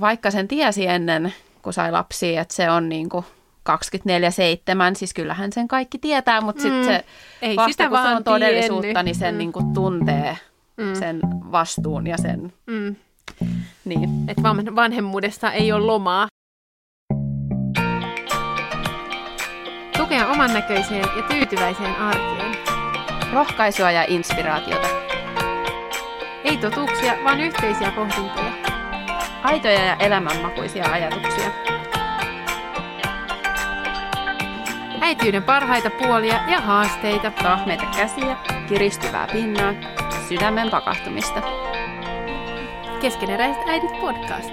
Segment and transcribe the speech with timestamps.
[0.00, 3.24] vaikka sen tiesi ennen, kun sai lapsia, että se on niin kuin
[3.70, 3.72] 24-7,
[4.96, 7.04] siis kyllähän sen kaikki tietää, mutta sitten se
[7.42, 9.04] Ei vasta sitä kun se vaan on todellisuutta, tiennyt.
[9.04, 9.38] niin sen Mm.
[9.38, 10.38] niin kuin tuntee
[10.98, 11.20] sen
[11.52, 12.96] vastuun ja sen, Mm.
[13.84, 14.10] niin.
[14.28, 16.28] Että van- vanhemmuudesta ei ole lomaa.
[19.96, 22.56] Tukea oman näköiseen ja tyytyväiseen arkeen.
[23.32, 24.88] Rohkaisua ja inspiraatiota.
[26.44, 28.69] Ei totuuksia, vaan yhteisiä pohdintoja.
[29.42, 31.50] Aitoja ja elämänmakuisia ajatuksia.
[35.00, 37.30] Äitiyden parhaita puolia ja haasteita.
[37.30, 38.36] Tahmeita käsiä,
[38.68, 39.74] kiristyvää pinnaa,
[40.28, 41.42] sydämen pakahtumista.
[43.00, 44.50] Keskeneräiset äidit podcast.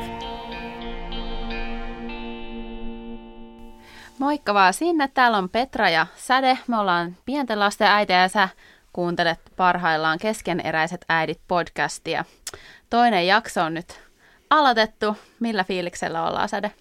[4.19, 5.09] Moikka vaan sinne.
[5.13, 6.58] Täällä on Petra ja Säde.
[6.67, 8.49] Me ollaan pienten lasten äitejä ja sä
[8.94, 12.25] kuuntelet parhaillaan Keskeneräiset äidit podcastia.
[12.89, 14.06] Toinen jakso on nyt
[14.49, 15.17] aloitettu.
[15.39, 16.71] Millä fiiliksellä ollaan Säde?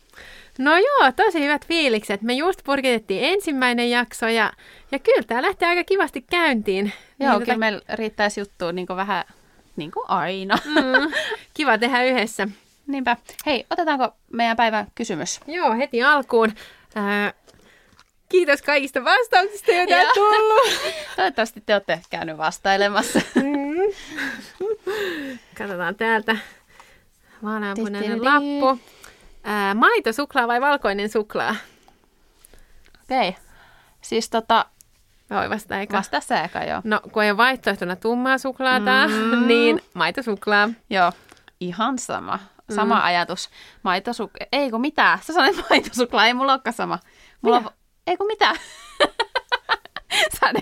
[0.58, 2.22] No joo, tosi hyvät fiilikset.
[2.22, 4.52] Me just purkitettiin ensimmäinen jakso ja,
[4.92, 6.92] ja kyllä tämä lähtee aika kivasti käyntiin.
[7.20, 9.24] Joo, Niin kyllä tota- meillä riittäisi juttua niin vähän
[9.76, 10.58] niin kuin aina.
[10.64, 11.12] Mm,
[11.54, 12.48] kiva tehdä yhdessä.
[12.86, 13.16] Niinpä.
[13.46, 15.40] Hei, otetaanko meidän päivän kysymys?
[15.46, 16.52] Joo, heti alkuun.
[16.94, 17.32] Ää,
[18.28, 20.68] kiitos kaikista vastauksista, joita on tullut.
[21.16, 23.20] Toivottavasti te olette käynyt vastailemassa.
[23.34, 23.92] Mm.
[25.58, 26.36] Katsotaan täältä.
[27.44, 28.82] Vaaleanpunainen lappu.
[29.44, 31.56] Ää, maitosuklaa vai valkoinen suklaa?
[33.02, 33.28] Okei.
[33.28, 33.42] Okay.
[34.00, 34.66] Siis tota,
[35.30, 35.96] Voi vasta eka.
[35.96, 36.80] vastaa sä eka joo.
[36.84, 39.46] No, kun ei ole vaihtoehtona tummaa suklaata, Mm.
[39.48, 40.68] niin maitosuklaa.
[40.90, 41.12] Joo,
[41.60, 42.38] ihan sama.
[42.74, 43.04] Sama mm.
[43.04, 43.50] ajatus.
[43.82, 44.30] Maitosuk...
[44.52, 45.18] Ei kun mitään.
[45.22, 46.98] Sä sanoit maitosuklaa, ei mulla olekaan sama.
[47.42, 47.70] Mulla on...
[48.06, 48.56] Ei kun mitään.
[50.40, 50.52] Sä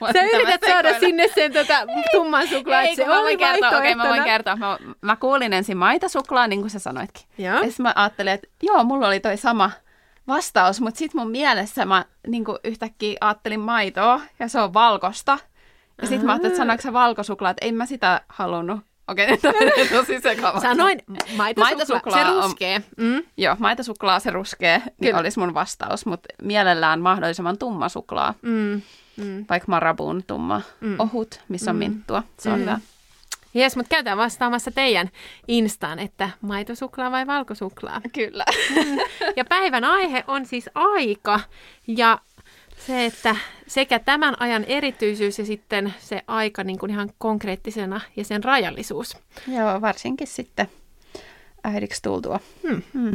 [0.00, 1.74] mua, Sä yrität saada sinne sen tota,
[2.12, 4.56] tumman suklaa, Ei, se mä voin kertoa, okei, mä voin kertoa.
[4.56, 7.24] Mä, mä kuulin ensin maitosuklaa, niin kuin sä sanoitkin.
[7.38, 7.54] Joo.
[7.54, 9.70] Ja sitten mä ajattelin, että joo, mulla oli toi sama
[10.28, 15.38] vastaus, mutta sitten mun mielessä mä niin yhtäkkiä ajattelin maitoa, ja se on valkosta.
[16.02, 18.80] Ja sitten mä ajattelin, että sanoinko se valkosuklaa, että en mä sitä halunnut.
[19.08, 19.52] Okei, nyt on
[19.92, 20.60] tosi sekava.
[20.60, 21.02] Sanoin
[21.36, 22.82] Maitosuklaa se on- ruskee.
[22.96, 23.22] Mm.
[23.36, 28.82] Joo, maitosuklaa se ruskee, niin olisi mun vastaus, mutta mielellään mahdollisimman tumma suklaa, Mm.
[29.16, 29.44] Mm.
[29.50, 30.88] vaikka Marabun tumma Mm.
[30.88, 30.96] mm.
[31.00, 31.78] ohut, missä on Mm.
[31.78, 32.22] minttua.
[32.38, 32.60] Se on Mm.
[32.60, 32.78] hyvä.
[33.54, 35.10] Jes, mutta käytään vastaamassa teidän
[35.48, 38.00] instaan, että maitosuklaa vai valkosuklaa.
[38.12, 38.44] Kyllä.
[39.36, 41.40] Ja päivän aihe on siis aika
[41.86, 42.18] ja
[42.78, 48.24] se, että sekä tämän ajan erityisyys ja sitten se aika niin kuin ihan konkreettisena ja
[48.24, 49.16] sen rajallisuus.
[49.48, 50.68] Joo, varsinkin sitten
[51.64, 52.40] äidiksi tultua.
[52.62, 52.82] Hmm.
[52.94, 53.12] Hmm.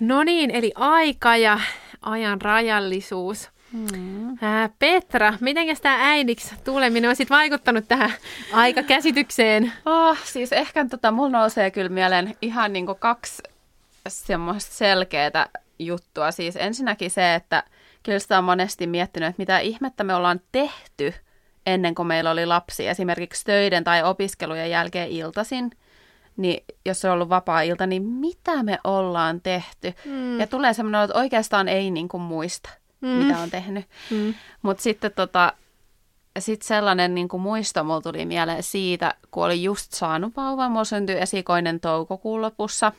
[0.00, 1.60] No niin, eli aika ja
[2.02, 3.48] ajan rajallisuus.
[3.72, 4.38] Hmm.
[4.42, 8.12] Ää, Petra, miten tämä äidiksi tuleminen on sit vaikuttanut tähän
[8.52, 9.72] aikakäsitykseen?
[9.86, 13.42] Oh, siis ehkä tota, mulla nousee kyllä mieleen ihan niinku kaksi
[14.08, 15.48] semmoista selkeää
[15.78, 16.30] juttua.
[16.30, 17.64] Siis ensinnäkin se, että
[18.02, 21.14] kyllä sitä on monesti miettinyt, että mitä ihmettä me ollaan tehty
[21.66, 22.88] ennen kuin meillä oli lapsi.
[22.88, 25.70] Esimerkiksi töiden tai opiskelujen jälkeen iltasin,
[26.36, 29.94] niin jos se on ollut vapaa-ilta, niin mitä me ollaan tehty?
[30.04, 30.40] Mm.
[30.40, 33.08] Ja tulee semmoinen, että oikeastaan ei niinku muista, Mm.
[33.08, 33.86] mitä on tehnyt.
[34.10, 34.34] Mm.
[34.62, 35.52] Mutta sitten tota,
[36.38, 40.84] sit sellainen niin kuin muisto mulla tuli mieleen siitä, kun oli just saanut vauvan, mulla
[40.84, 42.92] syntyi esikoinen toukokuun lopussa,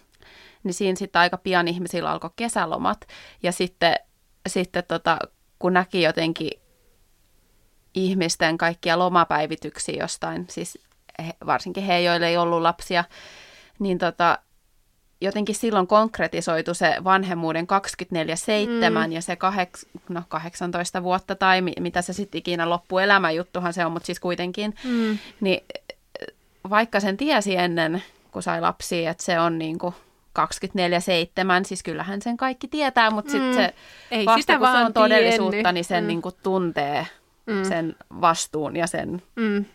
[0.64, 3.08] niin siinä sitten aika pian ihmisillä alkoi kesälomat.
[3.44, 3.96] Ja sitten,
[4.48, 5.18] sitten tota,
[5.60, 6.52] kun näki jotenkin
[7.94, 10.80] ihmisten kaikkia lomapäivityksiä jostain, siis
[11.28, 13.04] he, varsinkin he, joille ei ollut lapsia,
[13.80, 14.38] niin tota,
[15.22, 19.12] jotenkin silloin konkretisoitu se vanhemmuuden 24-7 mm.
[19.12, 23.86] ja se kaheks, no 18 vuotta tai mi, mitä se sitten ikinä loppuelämä juttuhan se
[23.86, 25.18] on, mutta siis kuitenkin, Mm.
[25.42, 25.64] niin
[26.70, 29.96] vaikka sen tiesi ennen, kun sai lapsia, että se on niin kuin
[30.40, 33.56] 24-7, siis kyllähän sen kaikki tietää, mutta sitten Mm.
[33.56, 33.74] se
[34.12, 35.74] Ei vasta sitä kun se vaan on todellisuutta, tiennyt.
[35.74, 36.08] niin sen Mm.
[36.08, 37.08] niin kuin tuntee
[37.46, 37.64] Mm.
[37.66, 39.66] sen vastuun ja sen, Mm.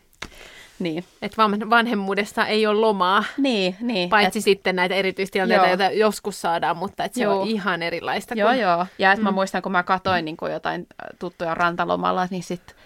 [0.79, 5.71] Niin, Että van- vanhemmuudesta ei ole lomaa, niin, niin paitsi sitten näitä erityistilanteita, Joo.
[5.71, 7.41] joita joskus saadaan, mutta että se Joo.
[7.41, 8.35] on ihan erilaista.
[8.35, 8.61] Joo, kuin...
[8.61, 8.87] joo.
[8.99, 9.25] Ja että Mm.
[9.25, 12.77] mä muistan, kun mä katoin niin kuin jotain äh, tuttuja rantalomalla, niin sit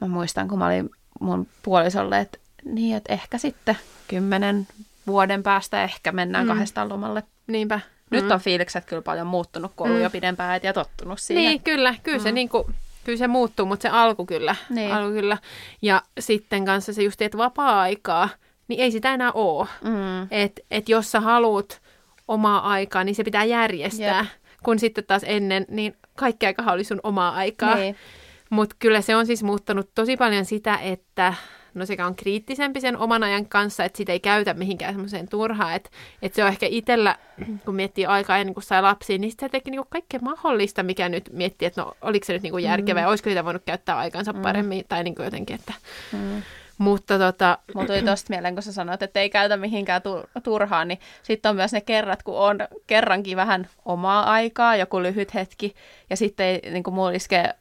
[0.00, 0.90] mä muistan, kun mä olin
[1.20, 3.76] mun puolisolle, että niin, että ehkä sitten
[4.08, 4.66] kymmenen
[5.06, 6.48] vuoden päästä ehkä mennään Mm.
[6.52, 7.22] kahdestaan lomalle.
[7.46, 7.80] Niinpä.
[8.10, 8.30] Nyt Mm.
[8.30, 10.02] on fiilikset kyllä paljon muuttunut, kun on Mm.
[10.02, 11.42] jo pidempään ja tottunut siihen.
[11.44, 11.94] Niin, kyllä.
[12.02, 12.34] Kyllä, se, Mm.
[12.34, 12.74] niin kuin,
[13.06, 14.56] kyllä se muuttuu, mutta se alku kyllä.
[14.70, 14.92] Niin.
[14.92, 15.38] alku kyllä.
[15.82, 18.28] Ja sitten kanssa se just, että vapaa-aikaa,
[18.68, 19.68] niin ei sitä enää ole.
[19.84, 20.28] Mm.
[20.30, 21.82] Että et jos sä haluat
[22.28, 24.18] omaa aikaa, niin se pitää järjestää.
[24.18, 24.28] Jep.
[24.62, 27.74] Kun sitten taas ennen, niin kaikki aikahan oli sun omaa aikaa.
[27.74, 27.96] Niin.
[28.50, 31.34] Mutta kyllä se on siis muuttanut tosi paljon sitä, että
[31.76, 35.74] no sekä on kriittisempi sen oman ajan kanssa, että sitä ei käytä mihinkään semmoiseen turhaan,
[35.74, 35.90] että,
[36.22, 37.16] että se on ehkä itsellä,
[37.64, 41.30] kun miettii aikaa ennen kuin sai lapsia, niin se teki niinku kaikkea mahdollista, mikä nyt
[41.32, 43.08] miettii, että no oliko se nyt niinku järkevää, mm.
[43.08, 44.42] olisiko sitä voinut käyttää aikansa mm.
[44.42, 45.74] paremmin, tai niinku jotenkin, että...
[46.12, 46.42] Mm.
[46.78, 47.58] Mutta tota...
[47.74, 50.02] Mulla tuli tosta mieleen, kun sä sanoit, että ei käytä mihinkään
[50.42, 55.34] turhaan, niin sitten on myös ne kerrat, kun on kerrankin vähän omaa aikaa, joku lyhyt
[55.34, 55.74] hetki,
[56.10, 57.54] ja sitten ei niin mulla iskee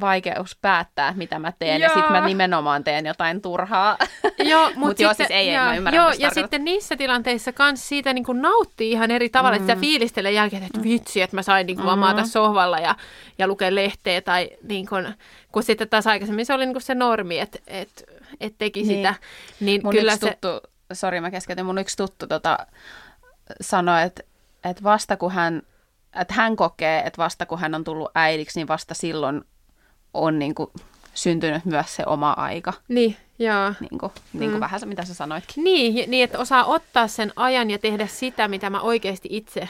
[0.00, 1.90] vaikeus päättää, mitä mä teen, joo.
[1.90, 3.98] ja sitten mä nimenomaan teen jotain turhaa.
[4.38, 7.88] Joo, mutta Mut joo, siis ei, joo, mä ymmärrän, joo, ja sitten niissä tilanteissa kans
[7.88, 9.62] siitä niin kuin nauttii ihan eri tavalla, mm.
[9.62, 11.98] että sä fiilistelee jälkeen, että vitsi, että mä sain niin kuin mm.
[11.98, 12.96] maata sohvalla ja,
[13.38, 15.14] ja lukea lehteä, tai niin kuin,
[15.52, 18.04] kun sitten taas aikaisemmin se oli niin kuin se normi, että et,
[18.40, 18.96] et teki niin.
[18.96, 19.14] sitä.
[19.60, 20.30] Niin mun kyllä yksi se...
[20.30, 22.58] tuttu, sori mä keskeytin, mun yksi tuttu tota,
[23.60, 24.22] sanoi, että,
[24.64, 25.62] että vasta kun hän
[26.20, 29.44] että hän kokee, että vasta kun hän on tullut äidiksi, niin vasta silloin
[30.14, 30.70] on niin kuin
[31.14, 32.72] syntynyt myös se oma aika.
[32.88, 33.74] Niin, joo.
[33.80, 34.60] Niin kuin, niin kuin mm.
[34.60, 35.64] vähän se, mitä sä sanoitkin.
[35.64, 39.68] Niin, niin, että osaa ottaa sen ajan ja tehdä sitä, mitä mä oikeasti itse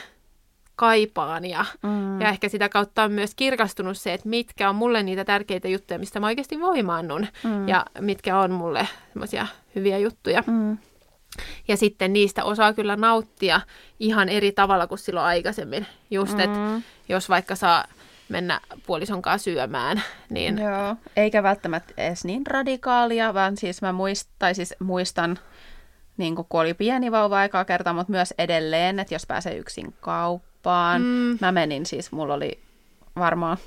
[0.75, 1.45] kaipaan.
[1.45, 2.21] Ja, mm.
[2.21, 5.99] ja ehkä sitä kautta on myös kirkastunut se, että mitkä on mulle niitä tärkeitä juttuja,
[5.99, 7.27] mistä mä oikeasti voimaannun.
[7.43, 7.67] Mm.
[7.67, 10.43] Ja mitkä on mulle semmoisia hyviä juttuja.
[10.47, 10.77] Mm.
[11.67, 13.61] Ja sitten niistä osaa kyllä nauttia
[13.99, 15.87] ihan eri tavalla kuin silloin aikaisemmin.
[16.11, 16.39] Just, mm.
[16.39, 16.59] että
[17.09, 17.85] jos vaikka saa
[18.33, 20.03] mennä puolison kanssa syömään.
[20.29, 20.57] Niin...
[20.57, 25.39] Joo, eikä välttämättä edes niin radikaalia, vaan siis mä muist, tai siis muistan,
[26.17, 31.01] niin kun oli pieni vauva aikaa kertaa, mutta myös edelleen, että jos pääsee yksin kauppaan.
[31.01, 31.37] Mm.
[31.41, 32.59] Mä menin siis, mulla oli
[33.15, 33.57] varmaan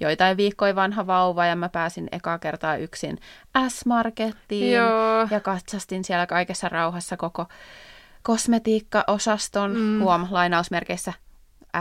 [0.00, 3.18] joitain viikkoja vanha vauva ja mä pääsin ekaa kertaa yksin
[3.68, 5.28] S-Markettiin Joo.
[5.30, 7.46] ja katsastin siellä kaikessa rauhassa koko
[8.22, 10.00] kosmetiikka-osaston, mm.
[10.00, 11.12] huom, lainausmerkeissä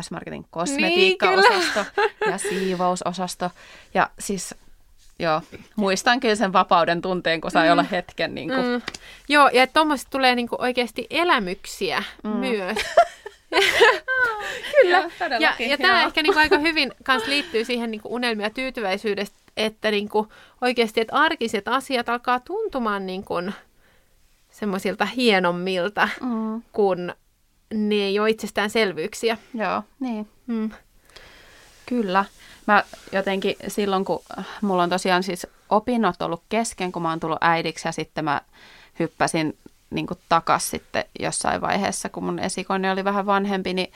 [0.01, 3.51] S-Marketin kosmetiikka-osasto niin, ja siivousosasto.
[3.93, 4.55] Ja siis
[5.19, 5.41] Joo,
[5.75, 7.71] muistan kyllä sen vapauden tunteen, kun sai mm.
[7.71, 8.35] olla hetken.
[8.35, 8.65] Niin kuin.
[8.65, 8.81] Mm.
[9.29, 12.29] Joo, ja tuommoista tulee niin kuin oikeasti elämyksiä mm.
[12.29, 12.77] myös.
[14.81, 14.97] kyllä.
[14.97, 18.49] Joo, ja, ja tämä ehkä niin kuin aika hyvin kans liittyy siihen niin kuin unelmia
[18.49, 20.29] tyytyväisyydestä, että niin kuin
[20.61, 23.53] oikeasti että arkiset asiat alkaa tuntumaan niin kuin
[24.51, 26.61] semmoisilta hienommilta, mm.
[26.71, 27.13] kun
[27.73, 29.37] ne ei ole itsestäänselvyyksiä.
[29.53, 30.27] Joo, niin.
[30.47, 30.71] Mm.
[31.85, 32.25] Kyllä.
[32.67, 34.23] Mä jotenkin silloin, kun
[34.61, 38.41] mulla on tosiaan siis opinnot ollut kesken, kun mä oon tullut äidiksi ja sitten mä
[38.99, 39.57] hyppäsin
[39.89, 43.91] niin takas sitten jossain vaiheessa, kun mun esikoinen oli vähän vanhempi, niin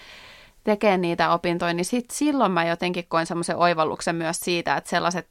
[0.66, 5.28] tekee niitä opintoja, niin sit silloin mä jotenkin koin semmoisen oivalluksen myös siitä, että sellaiset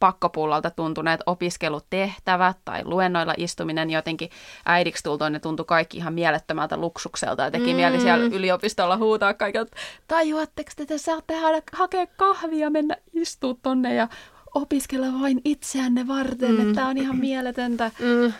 [0.00, 4.30] pakkopullalta tuntuneet opiskelutehtävät tai luennoilla istuminen jotenkin
[4.66, 7.76] äidiksi tultoon, ne tuntui kaikki ihan mielettömältä luksukselta ja teki mm.
[7.76, 9.76] mieli siellä yliopistolla huutaa kaikilta,
[10.08, 11.34] tajuatteko te, te saatte
[11.72, 14.08] hakea kahvia, mennä istua tonne ja
[14.54, 16.60] opiskella vain itseänne varten, mm.
[16.60, 17.90] että tämä on ihan mieletöntä.
[17.98, 18.32] Mm.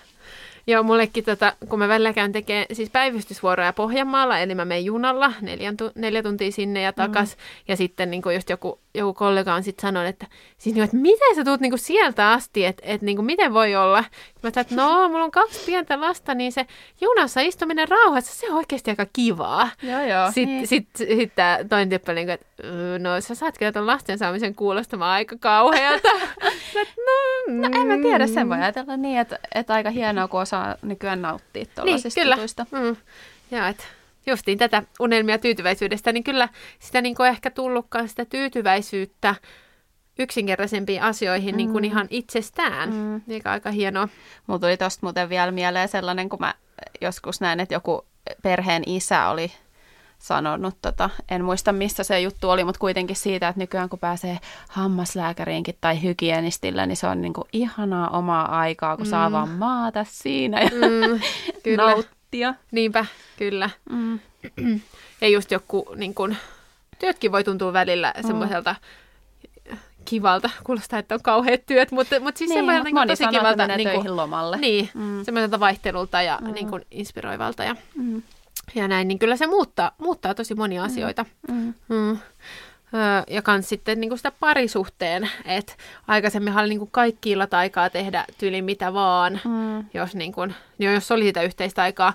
[0.68, 5.32] Joo, mullekin, tota, kun mä välillä käyn tekemään siis päivystysvuoroja Pohjanmaalla, eli mä menen junalla
[5.40, 7.36] neljän tu- neljä tuntia sinne ja takas.
[7.36, 7.42] Mm.
[7.68, 10.26] Ja sitten niin just joku, joku kollega on sitten sanonut, että,
[10.58, 14.04] siis, niin, että miten sä tuut niin sieltä asti, että, että niin miten voi olla.
[14.42, 16.66] Mä sanoin, että no, mulla on kaksi pientä lasta, niin se
[17.00, 19.70] junassa istuminen rauhassa, se on oikeasti aika kivaa.
[19.82, 20.26] Joo, joo.
[20.26, 20.66] Sitten niin.
[20.66, 22.46] sit, sit, sit tämä toinen tyyppi niin että
[22.98, 26.08] no sä saat kyllä tuon lasten saamisen kuulostamaan aika kauhealta.
[27.06, 27.18] no,
[27.48, 28.62] no, en mä tiedä, sen voi mm.
[28.62, 32.34] ajatella niin, että, että aika hienoa, kun osaa nykyään nauttia tuollaisista niin, kyllä.
[32.34, 32.66] Tutuista.
[32.70, 32.96] Mm.
[33.50, 33.84] Joo, että
[34.28, 39.34] justiin tätä unelmia tyytyväisyydestä, niin kyllä sitä niin kuin ehkä tullutkaan sitä tyytyväisyyttä
[40.18, 41.56] yksinkertaisempiin asioihin mm.
[41.56, 43.20] niin kuin ihan itsestään, mm.
[43.26, 44.08] mikä aika hienoa.
[44.46, 46.54] Mulla tuli tosta muuten vielä mieleen sellainen, kun mä
[47.00, 48.04] joskus näin, että joku
[48.42, 49.52] perheen isä oli
[50.18, 54.38] sanonut, tota, en muista missä se juttu oli, mutta kuitenkin siitä, että nykyään kun pääsee
[54.68, 59.10] hammaslääkäriinkin tai hygienistillä, niin se on niin kuin ihanaa omaa aikaa, kun mm.
[59.10, 61.20] saa vaan maata siinä ja mm,
[61.62, 61.94] kyllä.
[62.28, 62.54] nauttia.
[62.70, 63.06] Niinpä,
[63.36, 63.70] kyllä.
[63.90, 64.20] Mm.
[65.20, 66.36] ja just joku, niin kun,
[66.98, 68.26] työtkin voi tuntua välillä mm.
[68.26, 68.74] semmoiselta
[70.04, 70.50] kivalta.
[70.64, 73.66] Kuulostaa, että on kauheat työt, mutta, mutta siis niin, semmoiselta niin tosi sanoo, kivalta.
[73.66, 74.56] Niin kuin, lomalle.
[74.56, 75.24] Niin, mm.
[75.24, 76.52] semmoiselta vaihtelulta ja mm.
[76.52, 77.64] niin kuin, inspiroivalta.
[77.64, 78.22] Ja, mm
[78.74, 80.86] ja näin, niin kyllä se muuttaa, muuttaa tosi monia mm.
[80.86, 81.24] asioita.
[81.48, 81.74] Mm.
[81.88, 82.18] Mm.
[83.30, 85.72] Ja kans sitten niin kuin sitä parisuhteen, että
[86.06, 89.84] aikaisemmin oli niin kuin kaikki illat aikaa tehdä tyyli mitä vaan, mm.
[89.94, 92.12] jos, niin kuin, jos oli sitä yhteistä aikaa.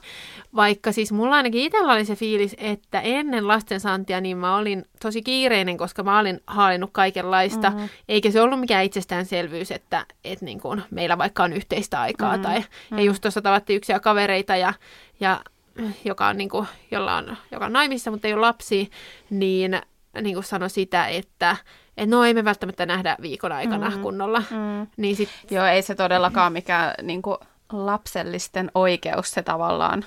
[0.56, 5.22] Vaikka siis mulla ainakin itsellä oli se fiilis, että ennen lastensaantia niin mä olin tosi
[5.22, 7.70] kiireinen, koska mä olin haalinnut kaikenlaista.
[7.70, 7.90] Mm.
[8.10, 12.38] Eikä se ollut mikään itsestäänselvyys, että, että niin kuin meillä vaikka on yhteistä aikaa.
[12.38, 12.44] Mm.
[12.44, 12.98] Tai, mm.
[12.98, 14.74] Ja just tuossa tavattiin yksiä kavereita ja,
[15.20, 15.42] ja
[16.06, 18.90] joka on, niin kuin, jolla on, joka on naimissa, mutta ei ole lapsi,
[19.30, 19.82] niin,
[20.22, 21.58] niin kuin sanoi sitä, että,
[21.98, 24.02] että no ei me välttämättä nähdä viikon aikana mm.
[24.02, 24.40] kunnolla.
[24.40, 24.88] Mm.
[24.98, 25.30] Niin sit...
[25.52, 27.38] Joo, ei se todellakaan mikään niin kuin,
[27.72, 30.06] lapsellisten oikeus se tavallaan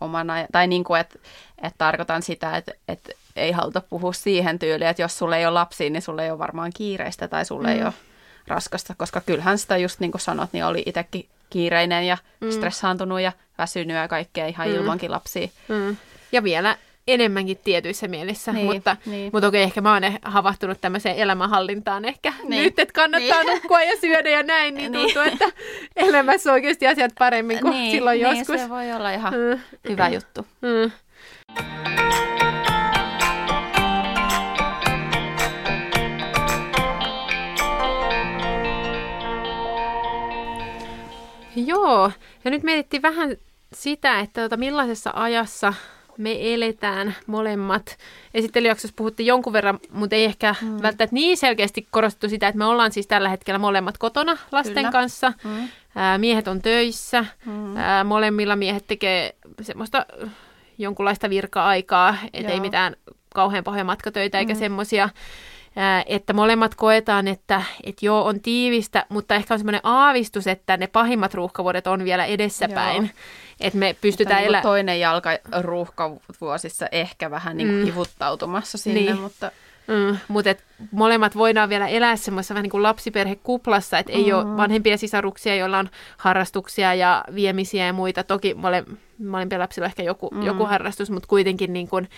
[0.00, 1.18] omana, tai niin kuin, että,
[1.62, 5.54] että tarkoitan sitä, että, että ei haluta puhua siihen tyyliin, että jos sulle ei ole
[5.54, 7.74] lapsia, niin sulle ei ole varmaan kiireistä tai sulle mm.
[7.74, 7.92] ei ole
[8.46, 12.50] raskasta, koska kyllähän sitä just niin kuin sanot, niin oli itsekin kiireinen ja mm.
[12.50, 14.74] stressaantunut ja väsynyt ja kaikkea ihan mm.
[14.74, 15.48] ilmankin lapsia.
[15.68, 15.96] Mm.
[16.32, 16.76] Ja vielä
[17.08, 19.30] enemmänkin tietyissä mielissä, niin, mutta, niin.
[19.32, 22.62] mutta okei, ehkä mä oon havahtunut tämmöiseen elämänhallintaan ehkä niin.
[22.62, 23.54] nyt, että kannattaa niin.
[23.54, 25.04] nukkua ja syödä ja näin, niin, niin.
[25.04, 25.44] tuntuu, että
[25.96, 28.60] elämässä oikeasti asiat paremmin kuin niin, silloin niin, joskus.
[28.60, 29.60] se voi olla ihan mm.
[29.88, 30.46] hyvä juttu.
[30.62, 30.90] Mm.
[41.66, 42.12] Joo,
[42.44, 43.36] ja nyt mietittiin vähän
[43.72, 45.74] sitä, että tota, millaisessa ajassa
[46.18, 47.98] me eletään molemmat.
[48.34, 50.82] Esittelyjaksossa puhuttiin jonkun verran, mutta ei ehkä mm.
[50.82, 54.92] välttämättä niin selkeästi korostettu sitä, että me ollaan siis tällä hetkellä molemmat kotona lasten Kyllä.
[54.92, 55.32] kanssa.
[55.44, 55.68] Mm.
[55.96, 57.24] Ää, miehet on töissä.
[57.46, 57.76] Mm.
[57.76, 60.06] Ää, molemmilla miehet tekee semmoista
[60.78, 62.96] jonkunlaista virka-aikaa, ettei mitään
[63.34, 64.58] kauhean pahoja matkatöitä eikä mm.
[64.58, 65.08] semmoisia
[66.06, 70.86] että molemmat koetaan, että, että joo, on tiivistä, mutta ehkä on semmoinen aavistus, että ne
[70.86, 73.02] pahimmat ruuhkavuodet on vielä edessäpäin.
[73.02, 73.12] Joo.
[73.60, 74.62] Että me pystytään elä...
[74.62, 75.30] toinen jalka
[75.60, 77.84] ruuhkavuosissa ehkä vähän niin kuin mm.
[77.84, 79.20] hivuttautumassa sinne, niin.
[79.20, 79.50] mutta...
[79.86, 84.38] Mm, mutta et molemmat voidaan vielä elää semmoisessa vähän niin kuin lapsiperhekuplassa, että ei mm.
[84.38, 88.24] ole vanhempia sisaruksia, joilla on harrastuksia ja viemisiä ja muita.
[88.24, 88.84] Toki mole,
[89.18, 90.42] molempia lapsilla on ehkä joku, mm.
[90.42, 92.08] joku harrastus, mutta kuitenkin niin kuin,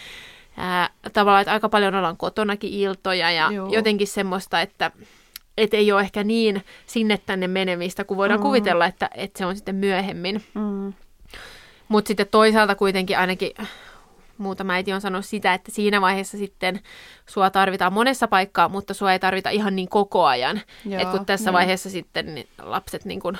[0.61, 3.69] ää, tavallaan, että aika paljon ollaan kotonakin iltoja ja Joo.
[3.73, 4.90] jotenkin semmoista, että
[5.57, 8.43] et ei ole ehkä niin sinne tänne menemistä, kun voidaan mm.
[8.43, 10.45] kuvitella, että, että se on sitten myöhemmin.
[10.55, 10.93] Mm.
[11.88, 13.52] Mutta sitten toisaalta kuitenkin ainakin
[14.38, 16.81] muutama äiti on sanonut sitä, että siinä vaiheessa sitten
[17.26, 20.61] sua tarvitaan monessa paikkaa, mutta sua ei tarvita ihan niin koko ajan.
[20.85, 21.55] Joo, Et kun tässä niin.
[21.55, 23.38] vaiheessa sitten niin lapset niin kun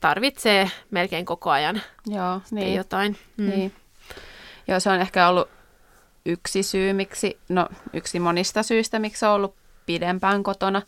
[0.00, 2.74] tarvitsee melkein koko ajan Joo, niin.
[2.74, 3.16] jotain.
[3.36, 3.50] Mm.
[3.50, 3.72] Niin.
[4.68, 5.48] Joo, se on ehkä ollut
[6.26, 9.54] yksi syy, miksi, no yksi monista syistä, miksi on ollut
[9.86, 10.82] pidempään kotona,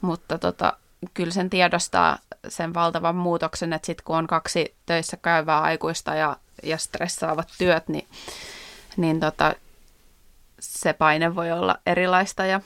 [0.00, 0.72] mutta tota,
[1.14, 6.36] kyllä sen tiedostaa sen valtavan muutoksen, että sitten kun on kaksi töissä käyvää aikuista ja,
[6.62, 8.08] ja stressaavat työt, niin,
[8.96, 9.54] niin tota,
[10.60, 12.60] se paine voi olla erilaista ja,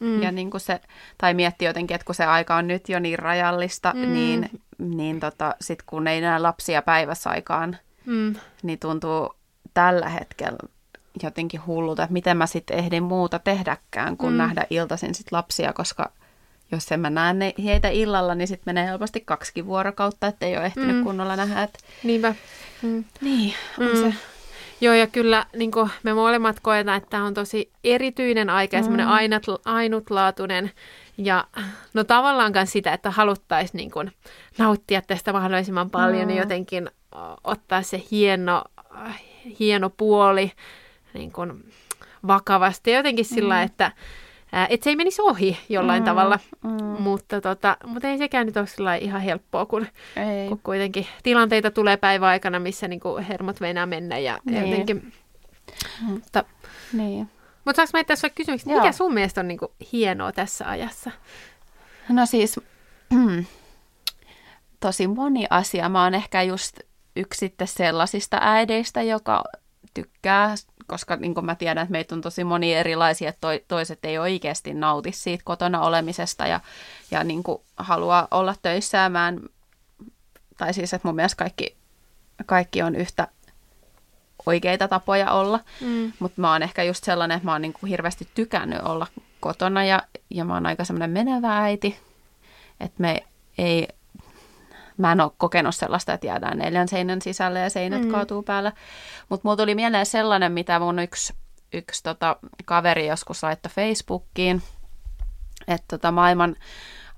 [0.00, 0.22] mm.
[0.22, 0.80] ja niin kuin se,
[1.18, 4.12] tai miettii jotenkin, että kun se aika on nyt jo niin rajallista, mm.
[4.12, 8.34] niin, niin tota, sitten kun ei näe lapsia päivässä aikaan, mm.
[8.62, 9.34] niin tuntuu
[9.74, 10.58] tällä hetkellä
[11.22, 14.38] jotenkin hullulta, että miten mä sitten ehdin muuta tehdäkään, kun mm.
[14.38, 16.12] nähdä iltaisin sit lapsia, koska
[16.72, 20.56] jos en mä näe ne, heitä illalla, niin sitten menee helposti kaksi vuorokautta, että ei
[20.56, 21.04] ole ehtinyt mm.
[21.04, 21.62] kunnolla nähdä.
[21.62, 21.78] Että...
[22.04, 22.34] Niinpä.
[22.82, 23.04] Mm.
[23.20, 24.00] Niin, on mm.
[24.00, 24.14] se.
[24.80, 25.70] Joo, ja kyllä niin
[26.02, 28.84] me molemmat koetaan, että tämä on tosi erityinen aika ja mm.
[28.84, 30.70] semmoinen ainut, ainutlaatuinen.
[31.18, 31.44] Ja
[31.94, 34.12] no tavallaan myös sitä, että haluttaisiin niin kuin,
[34.58, 36.30] nauttia tästä mahdollisimman paljon mm.
[36.30, 36.90] ja jotenkin
[37.44, 38.64] ottaa se hieno,
[39.60, 40.52] hieno puoli
[41.16, 41.72] niin kuin
[42.26, 42.90] vakavasti.
[42.92, 43.62] Jotenkin sillä, mm.
[43.62, 43.92] että
[44.68, 47.02] että se ei menisi ohi jollain mm, tavalla, mm.
[47.02, 49.86] Mutta, tota, mutta ei sekään nyt ole ihan helppoa, kun,
[50.48, 54.70] kun kuitenkin tilanteita tulee päivän aikana, missä niin kuin hermot meinaa mennä ja niin.
[54.70, 55.12] jotenkin...
[56.00, 56.44] Mutta,
[56.92, 57.28] niin.
[57.64, 61.10] mutta saanko mä tässä kysymyksen, mikä sun mielestä on niin kuin hienoa tässä ajassa?
[62.08, 62.60] No siis,
[64.80, 65.88] tosi moni asia.
[65.88, 66.80] Mä oon ehkä just
[67.16, 69.44] yksi sellaisista äideistä, joka
[69.94, 70.54] tykkää
[70.86, 74.74] koska niin kuin mä tiedän, että meitä on tosi moni erilaisia, että toiset ei oikeasti
[74.74, 76.60] nauti siitä kotona olemisesta ja,
[77.10, 79.40] ja niin kuin haluaa olla töissä mä en,
[80.56, 81.76] tai siis, että mun mielestä kaikki,
[82.46, 83.28] kaikki on yhtä
[84.46, 86.12] oikeita tapoja olla, mm.
[86.18, 89.06] mutta mä oon ehkä just sellainen, että mä oon niin kuin hirveästi tykännyt olla
[89.40, 91.98] kotona ja, ja mä oon aika semmoinen menevä äiti,
[92.80, 93.22] että me
[93.58, 93.88] ei
[94.98, 98.10] mä en ole kokenut sellaista, että jäädään neljän seinän sisälle ja seinät mm.
[98.10, 98.72] kaatuu päällä.
[99.28, 101.34] Mutta mulla tuli mieleen sellainen, mitä mun yksi,
[101.72, 104.62] yksi tota, kaveri joskus laittoi Facebookiin,
[105.68, 106.56] että tota, maailman,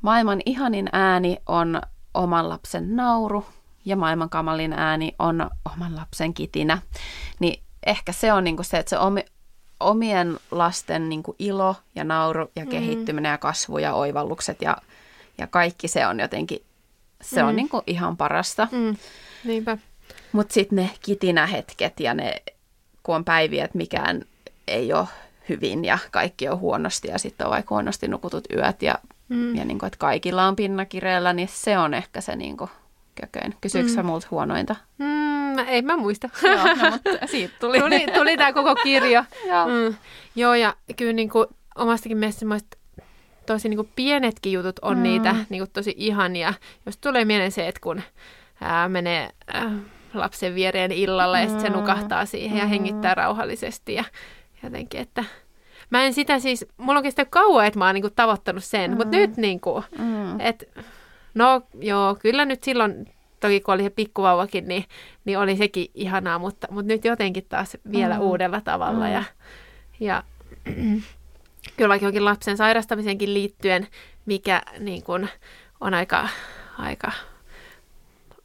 [0.03, 1.81] maailman ihanin ääni on
[2.15, 3.47] oman lapsen nauru
[3.85, 6.79] ja maailman kamalin ääni on oman lapsen kitinä.
[7.41, 9.25] Niin ehkä se on niinku se, että se omi,
[9.81, 12.71] omien lasten niinku ilo ja nauru ja mm.
[12.71, 14.77] kehittyminen ja kasvu ja oivallukset ja,
[15.39, 16.63] ja kaikki se on jotenkin
[17.23, 17.49] se mm.
[17.49, 18.69] on niinku ihan parasta.
[18.73, 18.97] Mm.
[19.45, 19.79] Niinpä.
[20.33, 22.43] Mutta sitten ne kitinähetket ja ne,
[23.03, 24.23] kun on päiviä, että mikään
[24.67, 25.07] ei ole
[25.49, 28.95] hyvin ja kaikki on huonosti ja sitten on vaikka huonosti nukutut yöt ja,
[29.29, 29.57] mm.
[29.57, 32.71] ja niinku, että kaikilla on pinnakireellä, niin se on ehkä se niinku
[33.21, 33.55] kököin.
[33.61, 34.07] Kysyykö mm.
[34.07, 34.77] multa huonointa?
[34.99, 36.29] Mm, ei mä muista.
[36.43, 37.81] Joo, no, mutta siitä tuli.
[37.81, 39.25] tuli, tuli tämä koko kirja.
[39.49, 39.69] Joo.
[39.69, 39.97] Mm.
[40.35, 41.47] Joo, ja kyllä niin kuin
[41.77, 42.47] omastakin mielestä
[43.49, 45.03] tosi niin kuin pienetkin jutut on mm.
[45.03, 46.55] niitä niin kuin tosi ihania.
[46.87, 48.03] Jos tulee mieleen se, että kun
[48.61, 49.73] ää, menee ää,
[50.15, 51.43] lapsen viereen illalla mm.
[51.43, 52.59] ja sitten se nukahtaa siihen mm.
[52.59, 54.05] ja hengittää rauhallisesti ja
[54.63, 55.25] jotenkin, että
[55.91, 58.97] mä en sitä siis, mulla on kestänyt kauan, että mä oon niinku tavoittanut sen, mm.
[58.97, 60.41] mutta nyt niinku, mm.
[60.41, 60.67] että
[61.35, 64.85] no joo, kyllä nyt silloin, toki kun oli se pikkuvauvakin, niin,
[65.25, 68.21] niin oli sekin ihanaa, mutta, mutta nyt jotenkin taas vielä mm.
[68.21, 69.13] uudella tavalla mm.
[69.13, 69.25] ja,
[70.01, 70.23] ja
[71.77, 73.87] kyllä vaikka jonkin lapsen sairastamiseenkin liittyen,
[74.27, 75.29] mikä niin kun,
[75.81, 76.29] on aika,
[76.79, 77.13] aika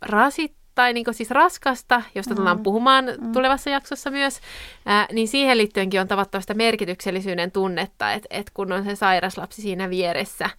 [0.01, 2.63] rasit, tai niin siis raskasta, josta tullaan mm.
[2.63, 3.31] puhumaan mm.
[3.31, 4.39] tulevassa jaksossa myös,
[4.85, 9.61] ää, niin siihen liittyenkin on tavattavasta merkityksellisyyden tunnetta, että et kun on se sairas lapsi
[9.61, 10.49] siinä vieressä,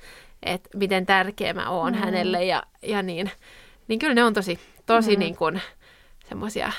[0.42, 1.98] että miten tärkeä mä oon mm.
[1.98, 3.30] hänelle ja, ja niin,
[3.88, 5.20] niin kyllä ne on tosi, tosi mm.
[5.20, 5.60] niin kuin
[6.28, 6.72] semmoisia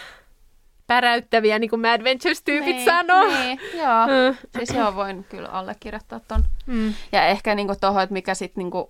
[0.87, 3.23] päräyttäviä, niin kuin Mad Ventures-tyypit niin, sanoo.
[3.23, 4.07] Niin, joo.
[4.15, 4.37] Mm.
[4.57, 6.43] Siis joo, voin kyllä allekirjoittaa ton.
[6.65, 6.93] Mm.
[7.11, 8.85] Ja ehkä niin tuohon, että mikä sitten niin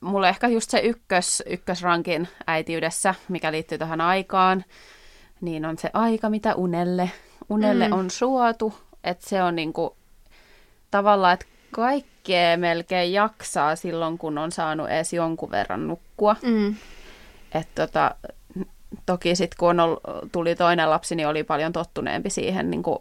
[0.00, 4.64] mulle ehkä just se ykkös, ykkösrankin äitiydessä, mikä liittyy tähän aikaan,
[5.40, 7.10] niin on se aika, mitä unelle,
[7.48, 7.92] unelle mm.
[7.92, 8.74] on suotu.
[9.04, 9.96] Että se on niinku
[10.90, 16.36] tavallaan, että kaikkea melkein jaksaa silloin, kun on saanut edes jonkun verran nukkua.
[16.42, 16.74] Mm.
[17.54, 18.14] että tota,
[19.06, 19.96] toki sitten kun on,
[20.32, 22.98] tuli toinen lapsi, niin oli paljon tottuneempi siihen niin kuin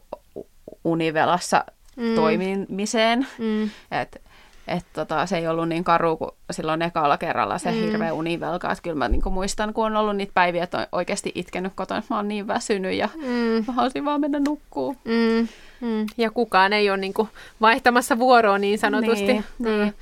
[0.84, 1.66] univelassa
[1.96, 2.16] mm.
[2.16, 3.28] toimimiseen.
[3.38, 3.70] Mm.
[3.92, 4.22] Et
[4.68, 7.78] että tota, se ei ollut niin karu kuin silloin ekalla kerralla se mm.
[7.78, 8.72] hirveä univelka.
[8.72, 11.98] Että kyllä mä niin muistan, kun on ollut niitä päiviä, että on oikeasti itkenyt kotona,
[11.98, 13.64] että mä oon niin väsynyt ja mm.
[13.68, 14.98] mä haluaisin vaan mennä nukkuun.
[15.04, 15.48] Mm.
[15.82, 16.06] Mm.
[16.18, 17.30] Ja kukaan ei ole niin kuin
[17.62, 19.26] vaihtamassa vuoroa niin sanotusti.
[19.26, 19.66] Niin, mm.
[19.66, 19.94] niin.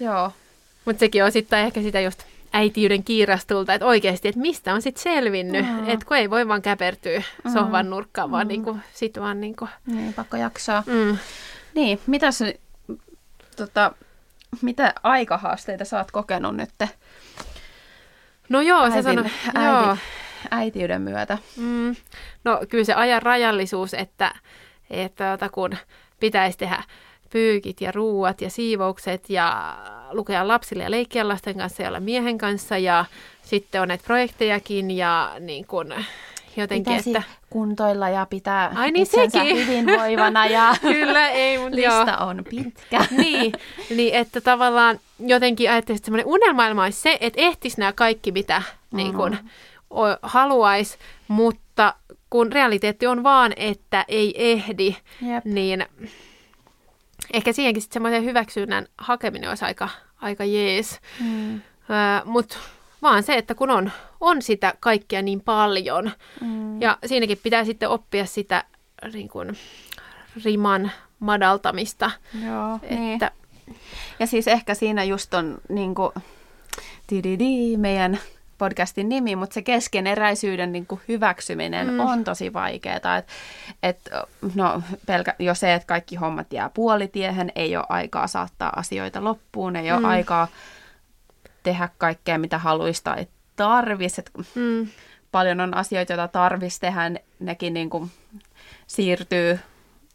[0.00, 0.32] Joo.
[0.84, 2.22] Mutta sekin on sitten ehkä sitä just
[2.58, 5.88] äitiyden kiirastulta, että oikeasti, että mistä on sitten selvinnyt, mm.
[5.88, 7.52] että kun ei voi vaan käpertyä mm.
[7.52, 8.48] sohvan nurkkaan, vaan mm.
[8.48, 9.70] niin kuin, sit vaan niin kuin...
[9.86, 10.82] Niin, pakko jaksaa.
[10.86, 11.18] Mm.
[11.74, 12.38] Niin, mitäs
[13.56, 13.92] tota,
[14.62, 16.70] mitä aikahaasteita sä oot kokenut nyt?
[18.48, 19.96] No joo, se sano, äidin, joo.
[20.50, 21.38] äitiyden myötä.
[21.56, 21.96] Mm.
[22.44, 24.34] No kyllä se ajan rajallisuus, että,
[24.90, 25.76] että että kun
[26.20, 26.82] pitäisi tehdä
[27.30, 29.76] pyykit ja ruuat ja siivoukset ja
[30.10, 33.04] lukea lapsille ja leikkiä lasten kanssa ja olla miehen kanssa ja
[33.42, 35.94] sitten on näitä projektejakin ja niin kun,
[36.56, 37.22] jotenkin, Pitäisi että...
[37.50, 39.56] kuntoilla ja pitää Ai niin, sekin.
[39.56, 42.28] hyvinvoivana ja Kyllä, ei, mutta lista joo.
[42.28, 43.04] on pitkä.
[43.22, 43.52] niin,
[43.90, 48.58] niin, että tavallaan jotenkin ajattelin, että semmoinen unelmaailma olisi se, että ehtis nämä kaikki, mitä
[48.58, 48.96] mm-hmm.
[48.96, 49.36] niin kun,
[50.22, 51.94] haluaisi, mutta
[52.30, 55.44] kun realiteetti on vaan, että ei ehdi, Jep.
[55.44, 55.86] niin
[57.32, 59.88] ehkä siihenkin sitten semmoisen hyväksynnän hakeminen olisi aika,
[60.20, 61.00] aika jees.
[61.20, 61.60] Mm.
[62.24, 62.56] Mutta
[63.02, 66.10] vaan se, että kun on, on sitä kaikkea niin paljon.
[66.40, 66.80] Mm.
[66.80, 68.64] Ja siinäkin pitää sitten oppia sitä
[69.12, 69.56] niin kuin,
[70.44, 72.10] riman madaltamista.
[72.46, 72.94] Joo, että...
[72.94, 73.20] niin.
[74.18, 76.12] Ja siis ehkä siinä just on niin kuin,
[77.76, 78.18] meidän
[78.58, 82.00] podcastin nimi, mutta se keskeneräisyyden niin kuin hyväksyminen mm.
[82.00, 83.16] on tosi vaikeaa.
[83.18, 83.26] Et,
[83.82, 84.10] et,
[84.54, 89.76] no, pelkä, jo se, että kaikki hommat jää puolitiehen, ei ole aikaa saattaa asioita loppuun,
[89.76, 90.04] ei ole mm.
[90.04, 90.48] aikaa
[91.62, 94.22] tehdä kaikkea, mitä haluaisi tai tarvisi.
[94.54, 94.88] Mm.
[95.32, 98.10] Paljon on asioita, joita tarvisi tehdä, nekin niin kuin
[98.86, 99.58] siirtyy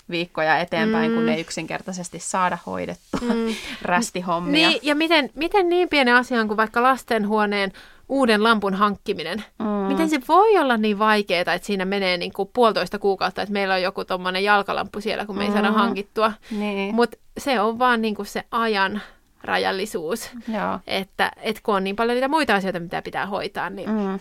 [0.10, 1.16] viikkoja eteenpäin, mm.
[1.16, 3.56] kun ne yksinkertaisesti saada hoidettua mm.
[3.82, 4.70] rästihommia.
[4.70, 7.74] Niin, ja miten, miten niin pienen asian kuin vaikka lastenhuoneen
[8.10, 9.66] uuden lampun hankkiminen, mm.
[9.66, 13.74] miten se voi olla niin vaikeaa, että siinä menee niin kuin puolitoista kuukautta, että meillä
[13.74, 15.54] on joku tuommoinen jalkalamppu siellä, kun me ei mm.
[15.54, 16.34] saada hankittua.
[16.52, 16.96] Niin.
[16.96, 19.02] Mutta se on vaan niin kuin se ajan
[19.44, 20.32] rajallisuus.
[20.48, 20.80] Joo.
[20.88, 24.20] Että et kun on niin paljon niitä muita asioita, mitä pitää hoitaa, niin, mm.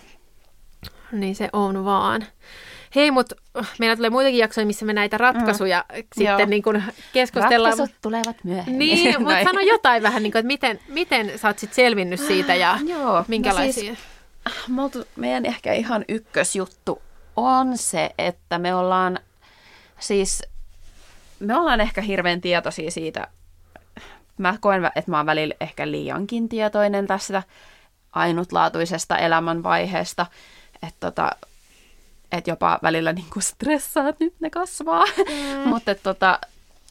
[1.13, 2.25] niin se on vaan.
[2.95, 3.35] Hei, mutta
[3.79, 6.03] meillä tulee muitakin jaksoja, missä me näitä ratkaisuja mm.
[6.15, 7.71] sitten niin kun keskustellaan.
[7.79, 8.79] Ratkaisut tulevat myöhemmin.
[8.79, 12.55] Niin, mutta sano jotain vähän, niin kuin, että miten, miten sä oot sitten selvinnyt siitä
[12.55, 13.95] ja Joo, no minkälaisia?
[14.69, 17.03] No siis, meidän ehkä ihan ykkösjuttu
[17.37, 19.19] on se, että me ollaan
[19.99, 20.43] siis,
[21.41, 23.29] me ollaan ehkä hirveän tietoisia siitä,
[24.39, 27.43] mä koen, että mä oon välillä ehkä liiankin tietoinen tästä
[28.13, 30.27] ainutlaatuisesta elämänvaiheesta,
[30.83, 31.31] että tota,
[32.33, 35.05] et jopa välillä niinku stressaa, että nyt ne kasvaa.
[35.05, 35.69] Mm.
[35.71, 36.39] Mutta tota,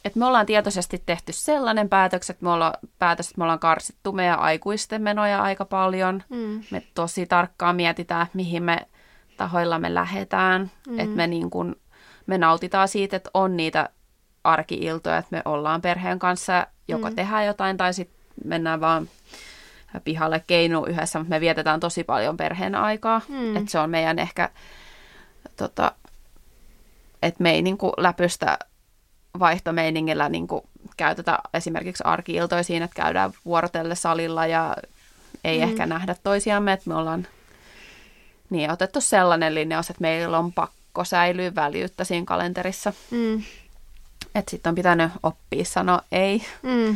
[0.04, 4.12] et me ollaan tietoisesti tehty sellainen päätös, että me ollaan, päätös, että me ollaan karsittu
[4.12, 6.22] meidän aikuisten menoja aika paljon.
[6.28, 6.62] Mm.
[6.70, 8.78] Me tosi tarkkaan mietitään, mihin me
[9.36, 10.70] tahoilla me lähetään.
[10.88, 10.98] Mm.
[10.98, 11.76] Että me, niin kun,
[12.26, 13.88] me nautitaan siitä, että on niitä
[14.44, 17.16] arkiiltoja, että me ollaan perheen kanssa joko mm.
[17.16, 19.08] tehdään jotain tai sitten mennään vaan
[20.04, 23.20] pihalle keinu yhdessä, mutta me vietetään tosi paljon perheen aikaa.
[23.28, 23.56] Mm.
[23.56, 24.50] Että se on meidän ehkä,
[25.56, 25.92] tota,
[27.22, 28.58] että me ei niinku läpystä
[29.38, 34.76] vaihtomeiningillä niinku käytetä esimerkiksi arkiiltoja siinä, että käydään vuorotelle salilla ja
[35.44, 35.62] ei mm.
[35.62, 37.26] ehkä nähdä toisiamme, että me ollaan
[38.50, 42.92] niin otettu sellainen linjaus, että meillä on pakko säilyä väljyyttä siinä kalenterissa.
[43.10, 43.42] Mm.
[44.34, 46.42] Että sitten on pitänyt oppia sanoa ei.
[46.62, 46.92] Mm.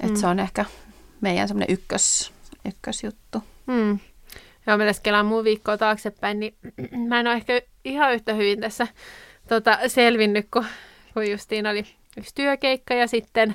[0.00, 0.16] Että mm.
[0.16, 0.64] se on ehkä
[1.20, 2.32] meidän semmoinen ykkös,
[2.64, 3.44] ykkösjuttu.
[3.66, 3.98] Mm.
[4.66, 6.54] Joo, mä tässä kelaan mun viikkoa taaksepäin, niin
[7.08, 8.86] mä en ole ehkä ihan yhtä hyvin tässä
[9.48, 10.64] tota, selvinnyt, kun,
[11.14, 11.84] kun justiin oli
[12.16, 13.54] yksi työkeikka ja sitten